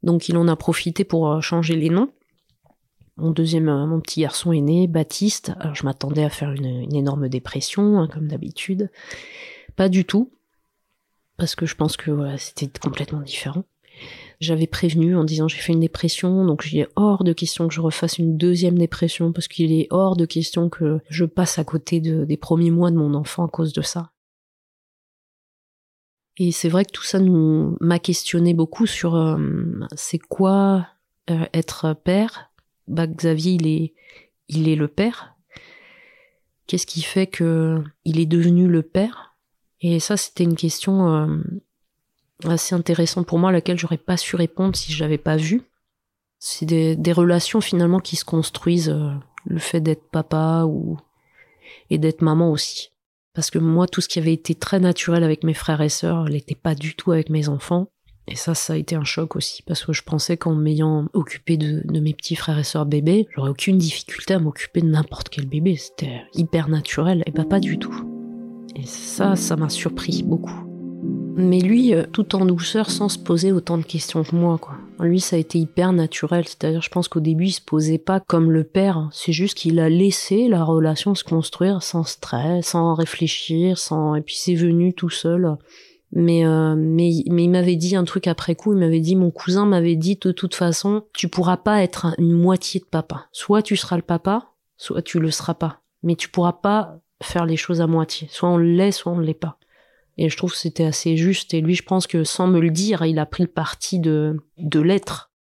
[0.04, 2.12] donc il en a profité pour euh, changer les noms.
[3.18, 5.54] Mon deuxième, euh, mon petit garçon est né, Baptiste.
[5.60, 8.92] Alors je m'attendais à faire une, énorme dépression, hein, comme d'habitude.
[9.76, 10.32] Pas du tout,
[11.38, 13.64] parce que je pense que c'était complètement différent.
[14.40, 17.74] J'avais prévenu en disant j'ai fait une dépression, donc il est hors de question que
[17.74, 21.64] je refasse une deuxième dépression, parce qu'il est hors de question que je passe à
[21.64, 24.13] côté des premiers mois de mon enfant à cause de ça.
[26.38, 29.38] Et c'est vrai que tout ça nous m'a questionné beaucoup sur euh,
[29.96, 30.88] c'est quoi
[31.30, 32.52] euh, être père?
[32.88, 33.94] Bah, Xavier, il est,
[34.48, 35.36] il est le père.
[36.66, 39.36] Qu'est-ce qui fait que il est devenu le père?
[39.82, 41.38] Et ça, c'était une question euh,
[42.46, 45.62] assez intéressante pour moi, à laquelle j'aurais pas su répondre si je l'avais pas vu.
[46.40, 48.94] C'est des, des, relations finalement qui se construisent,
[49.46, 50.98] le fait d'être papa ou
[51.90, 52.93] et d'être maman aussi.
[53.34, 56.26] Parce que moi, tout ce qui avait été très naturel avec mes frères et sœurs
[56.26, 57.90] n'était pas du tout avec mes enfants.
[58.28, 61.58] Et ça, ça a été un choc aussi, parce que je pensais qu'en m'ayant occupé
[61.58, 65.46] de, mes petits frères et sœurs bébés, j'aurais aucune difficulté à m'occuper de n'importe quel
[65.46, 65.76] bébé.
[65.76, 68.06] C'était hyper naturel, et pas du tout.
[68.78, 70.64] Et ça, ça m'a surpris beaucoup.
[71.36, 74.78] Mais lui, euh, tout en douceur, sans se poser autant de questions que moi, quoi.
[75.00, 76.48] Lui, ça a été hyper naturel.
[76.48, 79.10] C'est-à-dire, je pense qu'au début, il se posait pas comme le père.
[79.12, 84.22] C'est juste qu'il a laissé la relation se construire sans stress, sans réfléchir, sans, et
[84.22, 85.58] puis c'est venu tout seul.
[86.16, 88.74] Mais, euh, mais, mais il m'avait dit un truc après coup.
[88.74, 92.34] Il m'avait dit, mon cousin m'avait dit, de toute façon, tu pourras pas être une
[92.34, 93.28] moitié de papa.
[93.32, 95.82] Soit tu seras le papa, soit tu le seras pas.
[96.04, 98.28] Mais tu pourras pas faire les choses à moitié.
[98.30, 99.58] Soit on l'est, soit on l'est pas.
[100.18, 101.54] Et je trouve que c'était assez juste.
[101.54, 104.38] Et lui, je pense que sans me le dire, il a pris le parti de,
[104.58, 105.32] de l'être.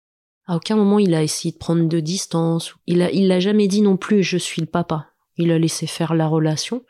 [0.45, 2.75] À aucun moment il a essayé de prendre de distance.
[2.85, 5.07] Il a, il l'a jamais dit non plus, je suis le papa.
[5.37, 6.83] Il a laissé faire la relation.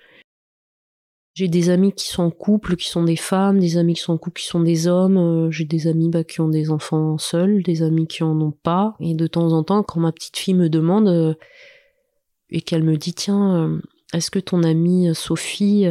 [1.34, 4.13] J'ai des amis qui sont en couple, qui sont des femmes, des amis qui sont
[4.13, 5.17] en couple, qui sont des hommes.
[5.17, 8.51] Euh, j'ai des amis bah, qui ont des enfants seuls, des amis qui en ont
[8.51, 8.95] pas.
[8.99, 11.34] Et de temps en temps, quand ma petite fille me demande euh,
[12.49, 13.81] et qu'elle me dit tiens, euh,
[14.13, 15.88] est-ce que ton amie Sophie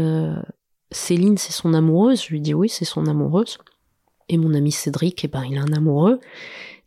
[0.93, 2.24] Céline, c'est son amoureuse.
[2.24, 3.59] Je lui dis oui, c'est son amoureuse.
[4.28, 6.20] Et mon ami Cédric, eh ben, il a un amoureux.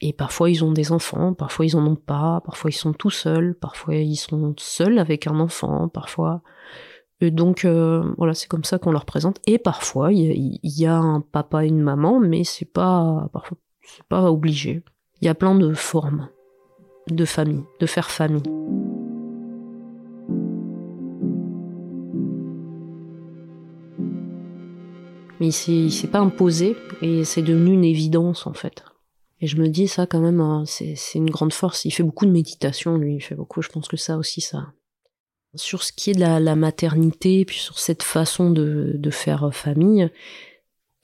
[0.01, 3.09] Et parfois ils ont des enfants, parfois ils en ont pas, parfois ils sont tout
[3.09, 6.41] seuls, parfois ils sont seuls avec un enfant, parfois.
[7.21, 9.39] Et donc euh, voilà, c'est comme ça qu'on leur présente.
[9.47, 13.29] Et parfois il y, a un papa et une maman, mais c'est pas
[13.83, 14.83] c'est pas obligé.
[15.21, 16.29] Il y a plein de formes
[17.09, 18.43] de famille, de faire famille.
[25.45, 28.83] Mais il s'est pas imposé et c'est devenu une évidence en fait.
[29.41, 31.85] Et je me dis ça quand même, hein, c'est une grande force.
[31.85, 33.61] Il fait beaucoup de méditation, lui, il fait beaucoup.
[33.61, 34.67] Je pense que ça aussi, ça.
[35.55, 40.09] Sur ce qui est de la, maternité, puis sur cette façon de, faire famille,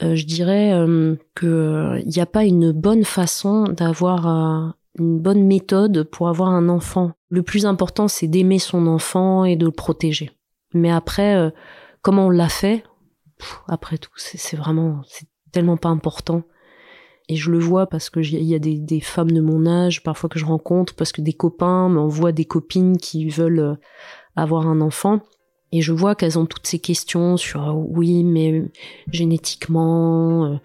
[0.02, 5.46] euh, je dirais euh, que il n'y a pas une bonne façon d'avoir une bonne
[5.46, 7.12] méthode pour avoir un enfant.
[7.30, 10.32] Le plus important, c'est d'aimer son enfant et de le protéger.
[10.74, 11.50] Mais après, euh,
[12.02, 12.84] comment on l'a fait,
[13.68, 16.44] après tout, c'est vraiment, c'est tellement pas important.
[17.30, 20.30] Et je le vois parce que il y a des, femmes de mon âge, parfois
[20.30, 23.76] que je rencontre, parce que des copains m'envoient des copines qui veulent euh,
[24.36, 25.22] avoir un enfant.
[25.72, 28.66] Et je vois qu'elles ont toutes ces questions sur euh, oui, mais
[29.12, 30.60] génétiquement,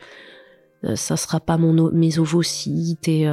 [0.95, 3.29] ça sera pas mon, mes ovocytes et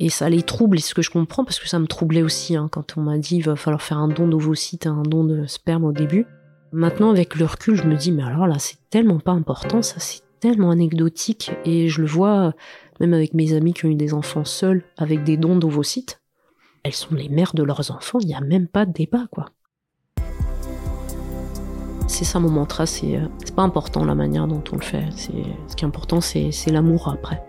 [0.00, 2.56] et ça les trouble, et ce que je comprends, parce que ça me troublait aussi
[2.56, 5.24] hein, quand on m'a dit il va falloir faire un don d'ovocytes et un don
[5.24, 6.26] de sperme au début.
[6.72, 9.96] Maintenant, avec le recul, je me dis, mais alors là, c'est tellement pas important, ça
[9.98, 12.52] c'est tellement anecdotique, et je le vois
[13.00, 16.20] même avec mes amis qui ont eu des enfants seuls avec des dons d'ovocytes.
[16.84, 19.46] Elles sont les mères de leurs enfants, il n'y a même pas de débat, quoi.
[22.06, 25.74] C'est ça mon mantra, c'est euh, pas important la manière dont on le fait, ce
[25.74, 27.42] qui est important, c'est l'amour après.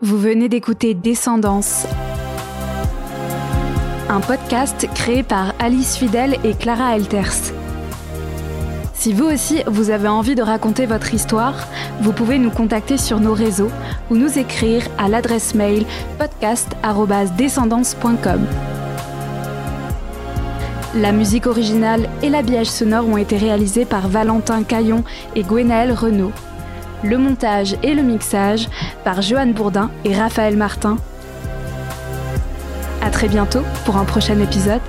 [0.00, 1.86] Vous venez d'écouter Descendance,
[4.12, 7.54] un podcast créé par Alice Fidel et Clara Elters.
[8.92, 11.66] Si vous aussi, vous avez envie de raconter votre histoire,
[12.00, 13.70] vous pouvez nous contacter sur nos réseaux
[14.10, 15.86] ou nous écrire à l'adresse mail
[16.18, 18.46] podcast.descendance.com.
[20.96, 25.04] La musique originale et l'habillage sonore ont été réalisés par Valentin Caillon
[25.34, 26.32] et Gwenaël Renaud
[27.04, 28.68] le montage et le mixage
[29.04, 30.98] par Johan Bourdin et Raphaël Martin.
[33.02, 34.80] À très bientôt pour un prochain épisode.